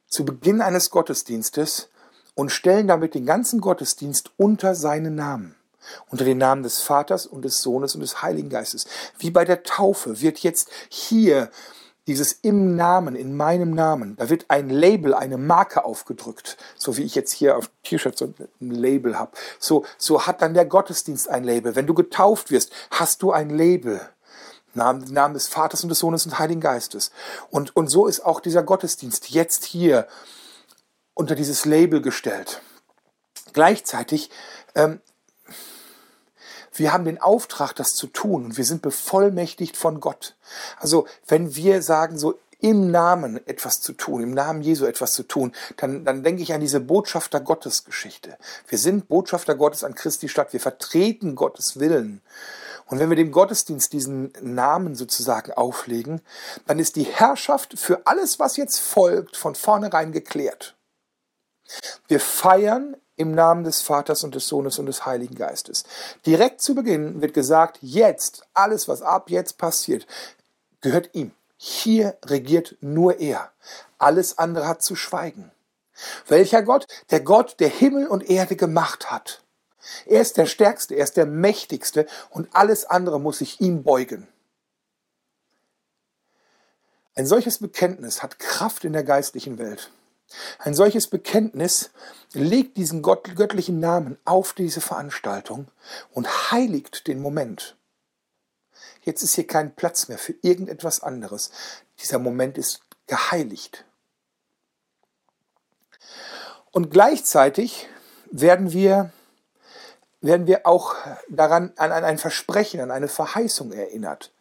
zu 0.07 0.25
Beginn 0.25 0.61
eines 0.61 0.89
Gottesdienstes 0.89 1.89
und 2.35 2.51
stellen 2.51 2.87
damit 2.87 3.15
den 3.15 3.25
ganzen 3.25 3.61
Gottesdienst 3.61 4.31
unter 4.37 4.75
seinen 4.75 5.15
Namen. 5.15 5.55
Unter 6.09 6.23
den 6.23 6.37
Namen 6.37 6.63
des 6.63 6.79
Vaters 6.79 7.25
und 7.25 7.43
des 7.43 7.61
Sohnes 7.61 7.93
und 7.93 8.01
des 8.01 8.21
Heiligen 8.21 8.49
Geistes. 8.49 8.85
Wie 9.19 9.31
bei 9.31 9.43
der 9.43 9.63
Taufe 9.63 10.21
wird 10.21 10.39
jetzt 10.39 10.69
hier 10.87 11.49
dieses 12.07 12.33
im 12.33 12.75
Namen, 12.75 13.15
in 13.15 13.35
meinem 13.37 13.71
Namen, 13.71 14.15
da 14.17 14.29
wird 14.29 14.45
ein 14.49 14.69
Label, 14.69 15.13
eine 15.13 15.37
Marke 15.37 15.85
aufgedrückt, 15.85 16.57
so 16.75 16.97
wie 16.97 17.03
ich 17.03 17.15
jetzt 17.15 17.31
hier 17.31 17.57
auf 17.57 17.69
T-Shirt 17.83 18.17
so 18.17 18.33
ein 18.59 18.71
Label 18.71 19.17
habe. 19.17 19.31
So, 19.57 19.85
so 19.97 20.27
hat 20.27 20.41
dann 20.41 20.53
der 20.53 20.65
Gottesdienst 20.65 21.29
ein 21.29 21.43
Label. 21.43 21.75
Wenn 21.75 21.87
du 21.87 21.93
getauft 21.93 22.51
wirst, 22.51 22.73
hast 22.91 23.21
du 23.21 23.31
ein 23.31 23.49
Label. 23.49 24.01
Namen, 24.73 25.05
Namen 25.13 25.35
des 25.35 25.47
Vaters 25.47 25.83
und 25.83 25.89
des 25.89 25.99
Sohnes 25.99 26.25
und 26.25 26.39
Heiligen 26.39 26.61
Geistes. 26.61 27.11
Und, 27.51 27.75
und 27.75 27.89
so 27.89 28.07
ist 28.07 28.25
auch 28.25 28.39
dieser 28.39 28.63
Gottesdienst 28.63 29.29
jetzt 29.29 29.65
hier 29.65 30.07
unter 31.13 31.35
dieses 31.35 31.65
Label 31.65 32.01
gestellt. 32.01 32.61
Gleichzeitig 33.53 34.31
ähm, 34.73 34.99
wir 36.73 36.93
haben 36.93 37.05
den 37.05 37.21
Auftrag, 37.21 37.73
das 37.73 37.89
zu 37.89 38.07
tun 38.07 38.45
und 38.45 38.57
wir 38.57 38.65
sind 38.65 38.81
bevollmächtigt 38.81 39.77
von 39.77 39.99
Gott. 39.99 40.35
Also 40.79 41.07
wenn 41.27 41.55
wir 41.55 41.81
sagen, 41.81 42.17
so 42.17 42.39
im 42.63 42.91
Namen 42.91 43.45
etwas 43.45 43.81
zu 43.81 43.91
tun, 43.91 44.23
im 44.23 44.33
Namen 44.33 44.61
Jesu 44.61 44.85
etwas 44.85 45.11
zu 45.11 45.23
tun, 45.23 45.51
dann, 45.75 46.05
dann 46.05 46.23
denke 46.23 46.41
ich 46.41 46.53
an 46.53 46.61
diese 46.61 46.79
Botschafter 46.79 47.41
Gottes 47.41 47.83
Geschichte. 47.83 48.37
Wir 48.69 48.77
sind 48.77 49.09
Botschafter 49.09 49.55
Gottes 49.55 49.83
an 49.83 49.95
Christi 49.95 50.29
Stadt. 50.29 50.53
Wir 50.53 50.61
vertreten 50.61 51.35
Gottes 51.35 51.79
Willen. 51.79 52.21
Und 52.85 52.99
wenn 52.99 53.09
wir 53.09 53.17
dem 53.17 53.33
Gottesdienst 53.33 53.91
diesen 53.91 54.31
Namen 54.41 54.95
sozusagen 54.95 55.51
auflegen, 55.51 56.21
dann 56.65 56.79
ist 56.79 56.95
die 56.95 57.03
Herrschaft 57.03 57.77
für 57.77 58.07
alles, 58.07 58.39
was 58.39 58.55
jetzt 58.55 58.79
folgt, 58.79 59.35
von 59.35 59.55
vornherein 59.55 60.13
geklärt. 60.13 60.75
Wir 62.07 62.21
feiern 62.21 62.95
im 63.15 63.33
Namen 63.33 63.63
des 63.63 63.81
Vaters 63.81 64.23
und 64.23 64.35
des 64.35 64.47
Sohnes 64.47 64.79
und 64.79 64.87
des 64.87 65.05
Heiligen 65.05 65.35
Geistes. 65.35 65.83
Direkt 66.25 66.61
zu 66.61 66.75
Beginn 66.75 67.21
wird 67.21 67.33
gesagt, 67.33 67.77
jetzt, 67.81 68.45
alles, 68.53 68.87
was 68.87 69.01
ab 69.01 69.29
jetzt 69.29 69.57
passiert, 69.57 70.07
gehört 70.81 71.11
ihm. 71.13 71.31
Hier 71.57 72.17
regiert 72.25 72.75
nur 72.81 73.19
er. 73.19 73.51
Alles 73.97 74.37
andere 74.37 74.67
hat 74.67 74.81
zu 74.81 74.95
schweigen. 74.95 75.51
Welcher 76.27 76.63
Gott? 76.63 76.87
Der 77.11 77.21
Gott, 77.21 77.59
der 77.59 77.69
Himmel 77.69 78.07
und 78.07 78.29
Erde 78.29 78.55
gemacht 78.55 79.11
hat. 79.11 79.41
Er 80.05 80.21
ist 80.21 80.37
der 80.37 80.45
Stärkste, 80.45 80.95
er 80.95 81.03
ist 81.03 81.17
der 81.17 81.25
Mächtigste 81.25 82.07
und 82.29 82.49
alles 82.53 82.85
andere 82.85 83.19
muss 83.19 83.39
sich 83.39 83.61
ihm 83.61 83.83
beugen. 83.83 84.27
Ein 87.15 87.27
solches 87.27 87.59
Bekenntnis 87.59 88.23
hat 88.23 88.39
Kraft 88.39 88.85
in 88.85 88.93
der 88.93 89.03
geistlichen 89.03 89.59
Welt. 89.59 89.91
Ein 90.59 90.73
solches 90.73 91.07
Bekenntnis 91.07 91.91
legt 92.33 92.77
diesen 92.77 93.01
göttlichen 93.01 93.79
Namen 93.79 94.17
auf 94.25 94.53
diese 94.53 94.81
Veranstaltung 94.81 95.67
und 96.11 96.51
heiligt 96.51 97.07
den 97.07 97.21
Moment. 97.21 97.77
Jetzt 99.03 99.21
ist 99.21 99.35
hier 99.35 99.47
kein 99.47 99.75
Platz 99.75 100.07
mehr 100.07 100.17
für 100.17 100.35
irgendetwas 100.41 101.01
anderes. 101.01 101.51
Dieser 101.99 102.19
Moment 102.19 102.57
ist 102.57 102.81
geheiligt. 103.07 103.85
Und 106.71 106.89
gleichzeitig 106.89 107.87
werden 108.31 108.71
wir, 108.71 109.11
werden 110.21 110.47
wir 110.47 110.65
auch 110.65 110.95
daran 111.29 111.73
an 111.77 111.91
ein 111.91 112.17
Versprechen, 112.17 112.79
an 112.79 112.91
eine 112.91 113.07
Verheißung 113.07 113.71
erinnert. 113.71 114.31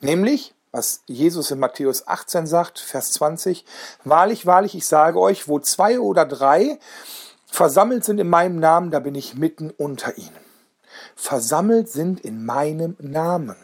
Nämlich, 0.00 0.54
was 0.74 1.04
Jesus 1.06 1.52
in 1.52 1.60
Matthäus 1.60 2.08
18 2.08 2.48
sagt, 2.48 2.80
Vers 2.80 3.12
20, 3.12 3.64
Wahrlich, 4.02 4.44
wahrlich, 4.44 4.74
ich 4.74 4.86
sage 4.86 5.20
euch, 5.20 5.46
wo 5.46 5.60
zwei 5.60 6.00
oder 6.00 6.26
drei 6.26 6.80
versammelt 7.46 8.04
sind 8.04 8.18
in 8.18 8.28
meinem 8.28 8.58
Namen, 8.58 8.90
da 8.90 8.98
bin 8.98 9.14
ich 9.14 9.36
mitten 9.36 9.70
unter 9.70 10.18
ihnen. 10.18 10.36
Versammelt 11.14 11.88
sind 11.88 12.20
in 12.20 12.44
meinem 12.44 12.96
Namen, 12.98 13.56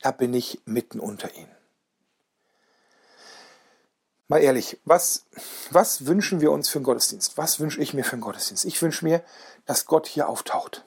da 0.00 0.12
bin 0.12 0.32
ich 0.32 0.62
mitten 0.64 0.98
unter 0.98 1.32
ihnen. 1.34 1.54
Mal 4.26 4.38
ehrlich, 4.38 4.80
was, 4.86 5.26
was 5.70 6.06
wünschen 6.06 6.40
wir 6.40 6.52
uns 6.52 6.70
für 6.70 6.78
einen 6.78 6.84
Gottesdienst? 6.84 7.36
Was 7.36 7.60
wünsche 7.60 7.82
ich 7.82 7.92
mir 7.92 8.04
für 8.04 8.12
einen 8.12 8.22
Gottesdienst? 8.22 8.64
Ich 8.64 8.80
wünsche 8.80 9.04
mir, 9.04 9.22
dass 9.66 9.84
Gott 9.84 10.06
hier 10.06 10.26
auftaucht 10.26 10.84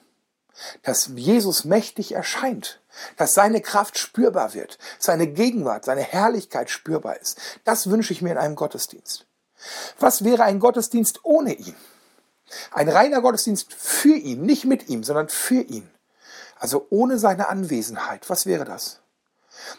dass 0.82 1.10
Jesus 1.14 1.64
mächtig 1.64 2.12
erscheint, 2.12 2.80
dass 3.16 3.34
seine 3.34 3.60
Kraft 3.60 3.98
spürbar 3.98 4.54
wird, 4.54 4.78
seine 4.98 5.26
Gegenwart, 5.26 5.84
seine 5.84 6.02
Herrlichkeit 6.02 6.70
spürbar 6.70 7.20
ist. 7.20 7.38
Das 7.64 7.90
wünsche 7.90 8.12
ich 8.12 8.22
mir 8.22 8.32
in 8.32 8.38
einem 8.38 8.56
Gottesdienst. 8.56 9.26
Was 9.98 10.24
wäre 10.24 10.44
ein 10.44 10.60
Gottesdienst 10.60 11.20
ohne 11.24 11.54
ihn? 11.54 11.76
Ein 12.70 12.88
reiner 12.88 13.22
Gottesdienst 13.22 13.72
für 13.72 14.14
ihn, 14.14 14.42
nicht 14.42 14.64
mit 14.64 14.88
ihm, 14.88 15.02
sondern 15.02 15.28
für 15.28 15.60
ihn. 15.60 15.90
Also 16.58 16.86
ohne 16.90 17.18
seine 17.18 17.48
Anwesenheit. 17.48 18.28
Was 18.28 18.46
wäre 18.46 18.64
das? 18.64 19.00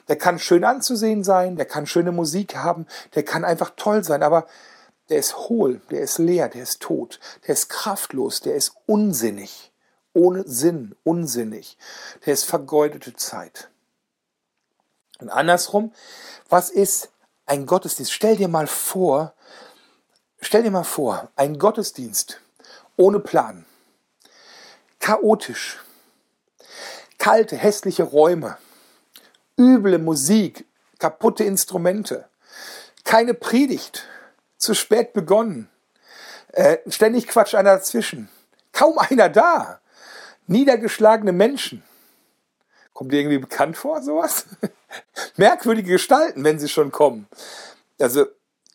Der 0.08 0.16
kann 0.16 0.40
schön 0.40 0.64
anzusehen 0.64 1.24
sein, 1.24 1.58
der 1.58 1.66
kann 1.66 1.86
schöne 1.86 2.12
Musik 2.12 2.56
haben, 2.56 2.88
der 3.14 3.24
kann 3.24 3.44
einfach 3.44 3.72
toll 3.76 4.04
sein, 4.04 4.24
aber 4.24 4.48
der 5.10 5.20
ist 5.20 5.38
hohl, 5.38 5.82
der 5.92 6.02
ist 6.02 6.18
leer, 6.18 6.50
der 6.50 6.64
ist 6.64 6.82
tot, 6.82 7.20
der 7.46 7.54
ist 7.54 7.70
kraftlos, 7.70 8.40
der 8.40 8.56
ist 8.56 8.74
unsinnig 8.88 9.72
ohne 10.16 10.44
Sinn, 10.48 10.96
unsinnig. 11.04 11.78
Der 12.26 12.34
ist 12.34 12.46
vergeudete 12.46 13.16
Zeit. 13.16 13.70
Und 15.20 15.30
andersrum, 15.30 15.94
was 16.50 16.70
ist 16.70 17.10
ein 17.46 17.66
Gottesdienst? 17.66 18.12
Stell 18.12 18.36
dir 18.38 18.48
mal 18.48 18.68
vor, 18.68 19.34
stell 20.42 20.64
dir 20.64 20.72
mal 20.72 20.84
vor, 20.84 21.30
ein 21.36 21.60
Gottesdienst 21.60 22.42
ohne 22.98 23.20
Plan, 23.20 23.66
chaotisch, 25.00 25.80
kalte, 27.18 27.58
hässliche 27.58 28.04
Räume, 28.04 28.58
üble 29.58 30.00
Musik, 30.00 30.66
kaputte 30.98 31.44
Instrumente, 31.44 32.30
keine 33.04 33.34
Predigt, 33.34 34.08
zu 34.58 34.74
spät 34.74 35.14
begonnen, 35.14 35.70
äh, 36.54 36.78
ständig 36.88 37.28
Quatsch 37.28 37.54
einer 37.54 37.76
dazwischen, 37.76 38.30
kaum 38.72 38.98
einer 38.98 39.30
da, 39.30 39.82
Niedergeschlagene 40.48 41.32
Menschen. 41.32 41.84
Kommt 42.94 43.12
dir 43.12 43.20
irgendwie 43.20 43.40
bekannt 43.40 43.78
vor, 43.78 44.02
sowas? 44.02 44.46
Merkwürdige 45.36 45.92
Gestalten, 45.92 46.44
wenn 46.44 46.60
sie 46.60 46.70
schon 46.70 46.92
kommen. 46.92 47.28
Also, 48.00 48.26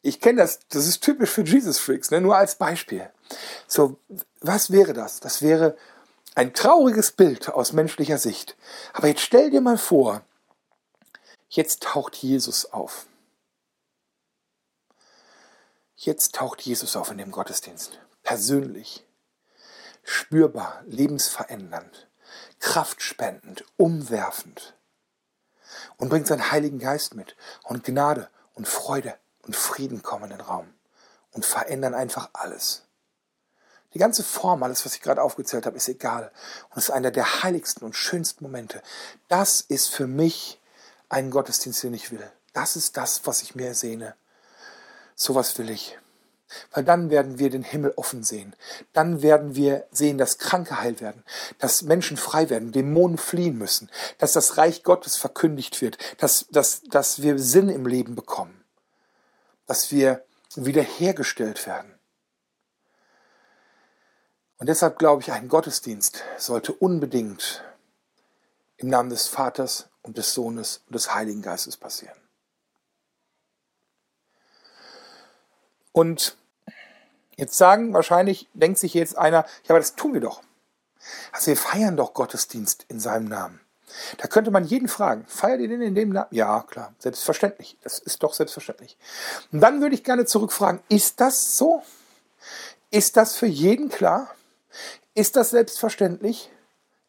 ich 0.03 0.21
kenne 0.21 0.43
das, 0.43 0.61
das 0.69 0.87
ist 0.87 1.03
typisch 1.03 1.31
für 1.31 1.43
Jesus 1.43 1.79
Freaks, 1.79 2.11
ne? 2.11 2.21
nur 2.21 2.37
als 2.37 2.57
Beispiel. 2.57 3.09
So, 3.67 3.99
was 4.41 4.71
wäre 4.71 4.93
das? 4.93 5.21
Das 5.21 5.43
wäre 5.43 5.77
ein 6.35 6.55
trauriges 6.55 7.13
Bild 7.13 7.49
aus 7.51 7.73
menschlicher 7.73 8.19
Sicht. 8.19 8.57
Aber 8.93 9.09
jetzt 9.09 9.23
stell 9.23 9.51
dir 9.51 9.61
mal 9.61 9.79
vor, 9.79 10.23
jetzt 11.49 11.83
taucht 11.83 12.17
Jesus 12.17 12.73
auf. 12.73 13.07
Jetzt 15.97 16.35
taucht 16.35 16.63
Jesus 16.63 16.97
auf 16.97 17.11
in 17.11 17.19
dem 17.19 17.31
Gottesdienst. 17.31 17.99
Persönlich 18.23 19.05
spürbar, 20.11 20.83
lebensverändernd, 20.87 22.09
kraftspendend, 22.59 23.65
umwerfend 23.77 24.75
und 25.99 26.09
bringt 26.09 26.27
seinen 26.27 26.51
Heiligen 26.51 26.81
Geist 26.81 27.15
mit 27.15 27.37
und 27.63 27.85
Gnade 27.85 28.29
und 28.55 28.67
Freude 28.67 29.15
und 29.43 29.55
Frieden 29.55 30.03
kommen 30.03 30.25
in 30.25 30.31
den 30.31 30.41
Raum 30.41 30.75
und 31.31 31.47
verändern 31.47 31.95
einfach 31.95 32.31
alles. 32.33 32.83
Die 33.95 34.01
ganze 34.01 34.25
Form, 34.25 34.65
alles, 34.65 34.85
was 34.85 34.95
ich 34.95 35.01
gerade 35.01 35.23
aufgezählt 35.23 35.65
habe, 35.65 35.77
ist 35.77 35.89
egal. 35.89 36.33
Und 36.71 36.79
ist 36.79 36.91
einer 36.91 37.11
der 37.11 37.43
heiligsten 37.43 37.85
und 37.85 37.97
schönsten 37.97 38.45
Momente. 38.45 38.83
Das 39.29 39.61
ist 39.61 39.89
für 39.89 40.07
mich 40.07 40.61
ein 41.09 41.31
Gottesdienst, 41.31 41.83
den 41.83 41.95
ich 41.95 42.11
will. 42.13 42.31
Das 42.53 42.77
ist 42.77 42.97
das, 42.97 43.27
was 43.27 43.43
ich 43.43 43.55
mir 43.55 43.69
ersehne. 43.69 44.15
Sowas 45.15 45.57
will 45.59 45.71
ich. 45.71 45.99
Weil 46.73 46.85
dann 46.85 47.11
werden 47.11 47.39
wir 47.39 47.51
den 47.51 47.63
Himmel 47.63 47.93
offen 47.97 48.23
sehen. 48.23 48.55
Dann 48.93 49.23
werden 49.23 49.55
wir 49.55 49.87
sehen, 49.91 50.19
dass 50.19 50.39
Kranke 50.39 50.81
heil 50.81 51.01
werden, 51.01 51.25
dass 51.59 51.83
Menschen 51.83 52.17
frei 52.17 52.51
werden, 52.51 52.73
Dämonen 52.73 53.19
fliehen 53.19 53.57
müssen, 53.57 53.91
dass 54.19 54.33
das 54.33 54.57
Reich 54.57 54.83
Gottes 54.83 55.17
verkündigt 55.17 55.81
wird, 55.81 55.99
dass, 56.19 56.47
dass, 56.51 56.83
dass 56.83 57.23
wir 57.23 57.39
Sinn 57.39 57.69
im 57.69 57.87
Leben 57.87 58.15
bekommen, 58.15 58.65
dass 59.67 59.91
wir 59.91 60.25
wiederhergestellt 60.57 61.67
werden. 61.67 61.95
Und 64.59 64.69
deshalb 64.69 64.99
glaube 64.99 65.23
ich, 65.23 65.33
ein 65.33 65.49
Gottesdienst 65.49 66.23
sollte 66.37 66.73
unbedingt 66.73 67.65
im 68.77 68.89
Namen 68.89 69.11
des 69.11 69.27
Vaters 69.27 69.89
und 70.03 70.19
des 70.19 70.35
Sohnes 70.35 70.83
und 70.87 70.95
des 70.95 71.15
Heiligen 71.15 71.43
Geistes 71.43 71.77
passieren. 71.77 72.17
Und 75.93 76.37
Jetzt 77.41 77.57
sagen 77.57 77.95
wahrscheinlich, 77.95 78.51
denkt 78.53 78.79
sich 78.79 78.93
jetzt 78.93 79.17
einer, 79.17 79.47
ja, 79.65 79.71
aber 79.71 79.79
das 79.79 79.97
tun 79.97 80.13
wir 80.13 80.21
doch. 80.21 80.43
Also 81.33 81.47
wir 81.47 81.57
feiern 81.57 81.97
doch 81.97 82.13
Gottesdienst 82.13 82.85
in 82.89 83.01
seinem 83.01 83.29
Namen. 83.29 83.61
Da 84.19 84.29
könnte 84.29 84.51
man 84.51 84.67
jeden 84.67 84.89
fragen, 84.89 85.25
feiert 85.27 85.61
ihr 85.61 85.69
den 85.69 85.81
in 85.81 85.95
dem 85.95 86.11
Namen? 86.11 86.29
Ja, 86.33 86.63
klar, 86.69 86.93
selbstverständlich. 86.99 87.79
Das 87.83 87.99
ist 87.99 88.23
doch 88.23 88.35
selbstverständlich. 88.35 88.99
Und 89.53 89.61
dann 89.61 89.81
würde 89.81 89.95
ich 89.95 90.05
gerne 90.05 90.27
zurückfragen, 90.27 90.83
ist 90.91 91.19
das 91.23 91.57
so? 91.57 91.83
Ist 92.91 93.17
das 93.17 93.37
für 93.37 93.47
jeden 93.47 93.89
klar? 93.89 94.29
Ist 95.15 95.37
das 95.37 95.49
selbstverständlich? 95.49 96.51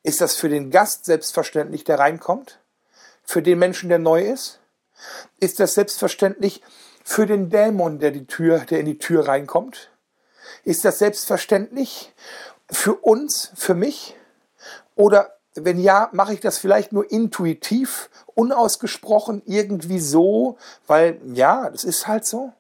Ist 0.02 0.22
das 0.22 0.38
für 0.38 0.48
den 0.48 0.72
Gast 0.72 1.04
selbstverständlich, 1.04 1.84
der 1.84 2.00
reinkommt? 2.00 2.62
Für 3.26 3.42
den 3.42 3.60
Menschen, 3.60 3.90
der 3.90 4.00
neu 4.00 4.22
ist? 4.32 4.62
Ist 5.42 5.60
das 5.60 5.74
selbstverständlich 5.74 6.62
für 7.04 7.26
den 7.26 7.50
Dämon, 7.50 8.00
der 8.00 8.12
die 8.12 8.28
Tür, 8.28 8.60
der 8.60 8.80
in 8.80 8.86
die 8.86 8.98
Tür 8.98 9.28
reinkommt? 9.28 9.91
Ist 10.64 10.86
das 10.86 11.00
selbstverständlich 11.00 12.14
für 12.70 12.96
uns, 12.96 13.52
für 13.56 13.74
mich? 13.74 14.16
Oder 14.96 15.36
wenn 15.56 15.80
ja, 15.80 16.10
mache 16.14 16.34
ich 16.34 16.40
das 16.40 16.58
vielleicht 16.58 16.94
nur 16.94 17.12
intuitiv, 17.12 18.10
unausgesprochen, 18.36 19.42
irgendwie 19.46 20.00
so, 20.00 20.58
weil 20.88 21.20
ja, 21.34 21.70
das 21.70 21.84
ist 21.84 22.08
halt 22.08 22.26
so. 22.26 22.54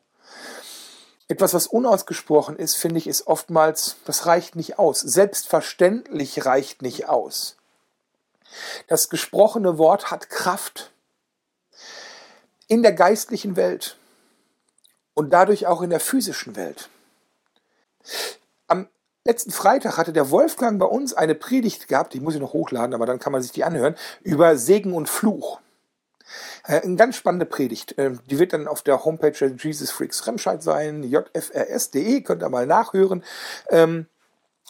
Etwas, 1.27 1.53
was 1.53 1.67
unausgesprochen 1.67 2.57
ist, 2.57 2.75
finde 2.75 2.97
ich, 2.97 3.07
ist 3.07 3.27
oftmals, 3.27 3.95
das 4.05 4.25
reicht 4.25 4.57
nicht 4.57 4.79
aus. 4.79 4.99
Selbstverständlich 4.99 6.45
reicht 6.45 6.81
nicht 6.81 7.07
aus. 7.07 7.55
Das 8.87 9.09
gesprochene 9.09 9.77
Wort 9.77 10.11
hat 10.11 10.29
Kraft 10.29 10.91
in 12.67 12.83
der 12.83 12.91
geistlichen 12.91 13.55
Welt 13.55 13.97
und 15.13 15.31
dadurch 15.31 15.67
auch 15.67 15.81
in 15.81 15.89
der 15.89 16.01
physischen 16.01 16.57
Welt. 16.57 16.89
Am 18.67 18.87
letzten 19.25 19.51
Freitag 19.51 19.97
hatte 19.97 20.13
der 20.13 20.29
Wolfgang 20.31 20.79
bei 20.79 20.85
uns 20.85 21.13
eine 21.13 21.35
Predigt 21.35 21.87
gehabt, 21.87 22.13
die 22.13 22.19
muss 22.19 22.35
ich 22.35 22.41
noch 22.41 22.53
hochladen, 22.53 22.93
aber 22.93 23.05
dann 23.05 23.19
kann 23.19 23.31
man 23.31 23.41
sich 23.41 23.51
die 23.51 23.63
anhören, 23.63 23.95
über 24.21 24.57
Segen 24.57 24.93
und 24.93 25.09
Fluch. 25.09 25.59
Äh, 26.65 26.81
eine 26.81 26.95
ganz 26.95 27.15
spannende 27.15 27.45
Predigt. 27.45 27.95
Ähm, 27.97 28.19
die 28.29 28.39
wird 28.39 28.53
dann 28.53 28.67
auf 28.67 28.81
der 28.81 29.03
Homepage 29.03 29.55
Jesus 29.57 29.91
Freaks 29.91 30.25
Remscheid 30.27 30.63
sein, 30.63 31.03
jfrs.de, 31.03 32.21
könnt 32.21 32.43
ihr 32.43 32.49
mal 32.49 32.67
nachhören. 32.67 33.23
Ähm, 33.69 34.07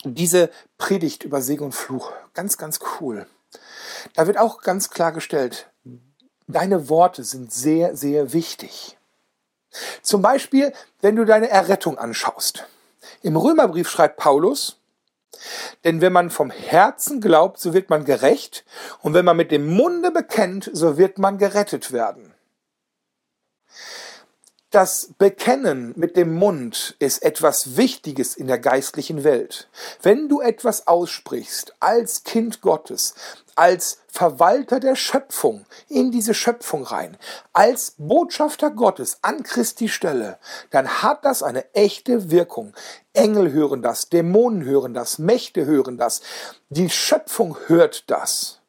diese 0.04 0.50
Predigt 0.78 1.24
über 1.24 1.42
Segen 1.42 1.66
und 1.66 1.76
Fluch, 1.76 2.12
ganz, 2.34 2.58
ganz 2.58 2.80
cool. 3.00 3.28
Da 4.16 4.26
wird 4.26 4.38
auch 4.38 4.62
ganz 4.62 4.90
klargestellt, 4.90 5.70
deine 6.48 6.90
Worte 6.90 7.24
sind 7.24 7.54
sehr, 7.54 7.96
sehr 7.96 8.34
wichtig. 8.34 8.98
Zum 10.02 10.22
Beispiel, 10.22 10.74
wenn 11.02 11.16
du 11.16 11.26
deine 11.26 11.50
Errettung 11.50 11.98
anschaust. 11.98 12.68
Im 13.22 13.36
Römerbrief 13.36 13.90
schreibt 13.90 14.18
Paulus, 14.18 14.78
denn 15.84 16.02
wenn 16.02 16.14
man 16.14 16.30
vom 16.30 16.52
Herzen 16.52 17.22
glaubt, 17.22 17.60
so 17.60 17.74
wird 17.74 17.90
man 17.90 18.06
gerecht, 18.06 18.66
und 19.02 19.14
wenn 19.14 19.26
man 19.26 19.38
mit 19.38 19.52
dem 19.52 19.68
Munde 19.68 20.12
bekennt, 20.12 20.70
so 20.74 20.98
wird 20.98 21.18
man 21.18 21.38
gerettet 21.38 21.92
werden. 21.92 22.34
Das 24.72 25.10
Bekennen 25.18 25.92
mit 25.98 26.16
dem 26.16 26.34
Mund 26.34 26.96
ist 27.00 27.24
etwas 27.24 27.76
Wichtiges 27.76 28.38
in 28.38 28.48
der 28.48 28.58
geistlichen 28.58 29.26
Welt. 29.26 29.68
Wenn 30.02 30.30
du 30.30 30.40
etwas 30.40 30.88
aussprichst 30.88 31.76
als 31.82 32.24
Kind 32.24 32.62
Gottes, 32.62 33.14
als 33.56 34.00
Verwalter 34.08 34.80
der 34.80 34.96
Schöpfung 34.96 35.66
in 35.90 36.10
diese 36.10 36.34
Schöpfung 36.34 36.84
rein, 36.84 37.18
als 37.52 37.96
Botschafter 37.98 38.72
Gottes 38.72 39.18
an 39.24 39.44
Christi 39.44 39.90
Stelle, 39.90 40.40
dann 40.70 40.88
hat 41.04 41.26
das 41.26 41.44
eine 41.44 41.66
echte 41.74 42.32
Wirkung. 42.32 42.74
Engel 43.12 43.52
hören 43.52 43.82
das, 43.82 44.08
Dämonen 44.08 44.64
hören 44.64 44.94
das, 44.94 45.20
Mächte 45.20 45.66
hören 45.66 45.98
das, 45.98 46.22
die 46.70 46.90
Schöpfung 46.90 47.58
hört 47.68 48.10
das. 48.10 48.61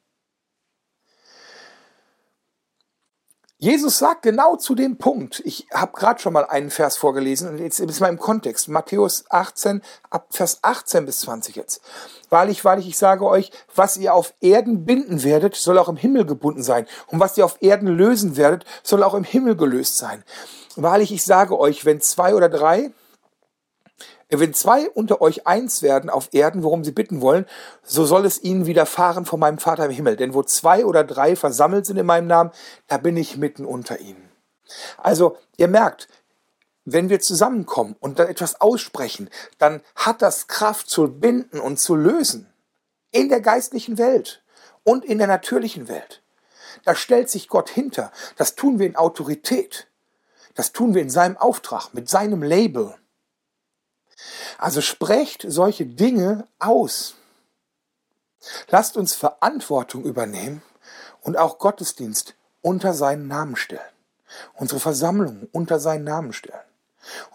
Jesus 3.62 3.98
sagt 3.98 4.22
genau 4.22 4.57
zu 4.57 4.75
dem 4.75 4.96
Punkt, 4.96 5.40
ich 5.44 5.68
habe 5.72 5.92
gerade 5.92 6.20
schon 6.20 6.33
mal 6.33 6.44
einen 6.46 6.68
Vers 6.68 6.96
vorgelesen 6.96 7.48
und 7.48 7.59
jetzt 7.59 7.79
ist 7.79 8.01
mal 8.01 8.09
im 8.09 8.18
Kontext, 8.18 8.66
Matthäus 8.66 9.25
18, 9.29 9.83
ab 10.11 10.27
Vers 10.31 10.59
18 10.62 11.07
bis 11.07 11.20
20 11.20 11.55
jetzt. 11.55 11.81
Wahrlich, 12.29 12.64
wahrlich, 12.64 12.88
ich 12.88 12.98
sage 12.98 13.25
euch, 13.25 13.53
was 13.72 13.96
ihr 13.96 14.14
auf 14.14 14.35
Erden 14.40 14.85
binden 14.85 15.22
werdet, 15.22 15.55
soll 15.55 15.79
auch 15.79 15.88
im 15.88 15.94
Himmel 15.94 16.27
gebunden 16.27 16.64
sein. 16.64 16.88
Und 17.07 17.20
was 17.20 17.38
ihr 17.38 17.44
auf 17.44 17.59
Erden 17.61 17.87
lösen 17.87 18.37
werdet, 18.37 18.64
soll 18.83 19.05
auch 19.05 19.14
im 19.14 19.22
Himmel 19.22 19.55
gelöst 19.55 19.96
sein. 19.96 20.25
Wahrlich, 20.75 21.12
ich 21.12 21.22
sage 21.22 21.57
euch, 21.57 21.85
wenn 21.85 22.01
zwei 22.01 22.35
oder 22.35 22.48
drei 22.48 22.90
wenn 24.40 24.55
zwei 24.55 24.88
unter 24.90 25.21
euch 25.21 25.47
eins 25.47 25.83
werden 25.83 26.11
auf 26.11 26.29
Erden, 26.33 26.62
worum 26.62 26.85
sie 26.85 26.92
bitten 26.92 27.21
wollen, 27.21 27.47
so 27.83 28.05
soll 28.05 28.25
es 28.25 28.42
ihnen 28.42 28.66
widerfahren 28.66 29.27
von 29.27 29.40
meinem 29.40 29.59
Vater 29.59 29.87
im 29.87 29.90
Himmel. 29.90 30.16
Denn 30.16 30.35
wo 30.35 30.42
zwei 30.42 30.85
oder 30.85 31.05
drei 31.05 31.37
versammelt 31.37 31.87
sind 31.87 31.99
in 31.99 32.07
meinem 32.07 32.27
Namen, 32.27 32.51
da 32.88 32.99
bin 32.99 33.16
ich 33.16 33.37
mitten 33.37 33.64
unter 33.64 34.01
ihnen. 34.01 34.31
Also, 34.97 35.37
ihr 35.57 35.68
merkt, 35.68 36.09
wenn 36.85 37.11
wir 37.11 37.21
zusammenkommen 37.21 37.97
und 38.01 38.18
dann 38.18 38.29
etwas 38.29 38.61
aussprechen, 38.61 39.29
dann 39.59 39.83
hat 39.95 40.23
das 40.23 40.49
Kraft 40.49 40.88
zu 40.88 41.09
binden 41.09 41.61
und 41.61 41.79
zu 41.79 41.95
lösen. 41.95 42.53
In 43.11 43.29
der 43.29 43.40
geistlichen 43.40 43.99
Welt 43.99 44.42
und 44.83 45.05
in 45.05 45.18
der 45.18 45.27
natürlichen 45.27 45.88
Welt. 45.88 46.23
Da 46.85 46.95
stellt 46.95 47.31
sich 47.31 47.49
Gott 47.49 47.68
hinter. 47.68 48.11
Das 48.37 48.55
tun 48.55 48.79
wir 48.79 48.87
in 48.87 48.97
Autorität. 48.97 49.88
Das 50.55 50.73
tun 50.73 50.95
wir 50.95 51.03
in 51.03 51.11
seinem 51.11 51.37
Auftrag, 51.37 51.95
mit 51.95 52.09
seinem 52.09 52.42
Label. 52.42 52.95
Also 54.59 54.81
sprecht 54.81 55.45
solche 55.49 55.87
Dinge 55.87 56.47
aus. 56.59 57.15
Lasst 58.69 58.97
uns 58.97 59.15
Verantwortung 59.15 60.05
übernehmen 60.05 60.63
und 61.23 61.37
auch 61.37 61.59
Gottesdienst 61.59 62.35
unter 62.61 62.95
seinen 62.95 63.29
Namen 63.29 63.57
stellen. 63.57 63.81
Unsere 64.55 64.81
Versammlung 64.81 65.49
unter 65.53 65.79
seinen 65.79 66.05
Namen 66.05 66.33
stellen. 66.33 66.61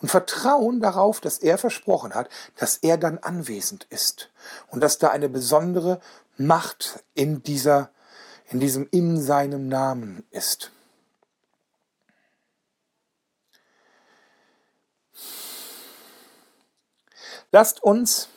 Und 0.02 0.10
vertrauen 0.10 0.80
darauf, 0.80 1.20
dass 1.20 1.40
er 1.40 1.58
versprochen 1.58 2.16
hat, 2.16 2.30
dass 2.56 2.78
er 2.78 2.98
dann 2.98 3.18
anwesend 3.18 3.86
ist. 3.90 4.30
Und 4.70 4.80
dass 4.80 4.98
da 4.98 5.10
eine 5.10 5.28
besondere 5.28 6.00
Macht 6.38 7.04
in 7.14 7.44
dieser, 7.44 7.90
in 8.50 8.60
diesem 8.60 8.88
in 8.92 9.22
seinem 9.22 9.68
Namen 9.68 10.26
ist. 10.32 10.72
Lasst 17.52 17.82
uns, 17.82 18.30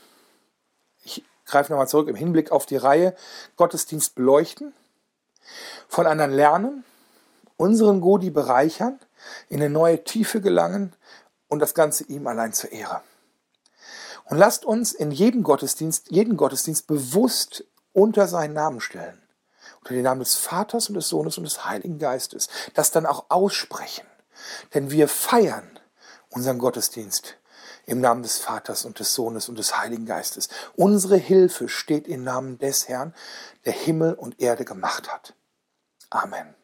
ich 1.03 1.25
greife 1.45 1.73
nochmal 1.73 1.89
zurück 1.89 2.09
im 2.09 2.15
Hinblick 2.15 2.53
auf 2.53 2.67
die 2.67 2.77
Reihe, 2.77 3.17
Gottesdienst 3.57 4.15
beleuchten, 4.15 4.73
von 5.89 6.07
anderen 6.07 6.31
lernen, 6.31 6.85
unseren 7.57 8.01
Godi 8.01 8.31
bereichern, 8.31 8.99
in 9.49 9.61
eine 9.61 9.71
neue 9.71 10.05
Tiefe 10.05 10.41
gelangen 10.41 10.95
und 11.49 11.59
das 11.59 11.75
Ganze 11.75 12.05
ihm 12.05 12.27
allein 12.27 12.53
zur 12.53 12.73
Ehre. 12.73 13.03
Und 14.27 14.39
lasst 14.39 14.65
uns 14.65 14.93
in 14.93 15.11
jedem 15.11 15.43
Gottesdienst, 15.43 16.13
jeden 16.13 16.37
Gottesdienst 16.37 16.87
bewusst 16.87 17.65
unter 17.93 18.29
seinen 18.29 18.55
Namen 18.55 18.81
stellen. 18.81 19.21
Unter 19.81 19.95
den 19.95 20.05
Namen 20.05 20.21
des 20.21 20.37
Vaters 20.37 20.89
und 20.89 20.95
des 20.95 21.09
Sohnes 21.09 21.37
und 21.37 21.45
des 21.45 21.65
Heiligen 21.65 21.99
Geistes. 21.99 22.49
Das 22.75 22.93
dann 22.93 23.07
auch 23.07 23.25
aussprechen. 23.29 24.07
Denn 24.73 24.93
wir 24.93 25.09
feiern 25.09 25.81
unseren 26.29 26.59
Gottesdienst 26.59 27.40
im 27.91 28.01
Namen 28.01 28.23
des 28.23 28.39
Vaters 28.39 28.85
und 28.85 29.01
des 29.01 29.15
Sohnes 29.15 29.49
und 29.49 29.59
des 29.59 29.77
Heiligen 29.77 30.07
Geistes. 30.07 30.49
Unsere 30.77 31.17
Hilfe 31.17 31.69
steht 31.69 32.07
im 32.07 32.23
Namen 32.23 32.57
des 32.59 32.89
Herrn, 32.89 33.15
der 33.65 33.73
Himmel 33.73 34.15
und 34.15 34.41
Erde 34.41 34.65
gemacht 34.65 35.13
hat. 35.13 35.35
Amen. 36.09 36.55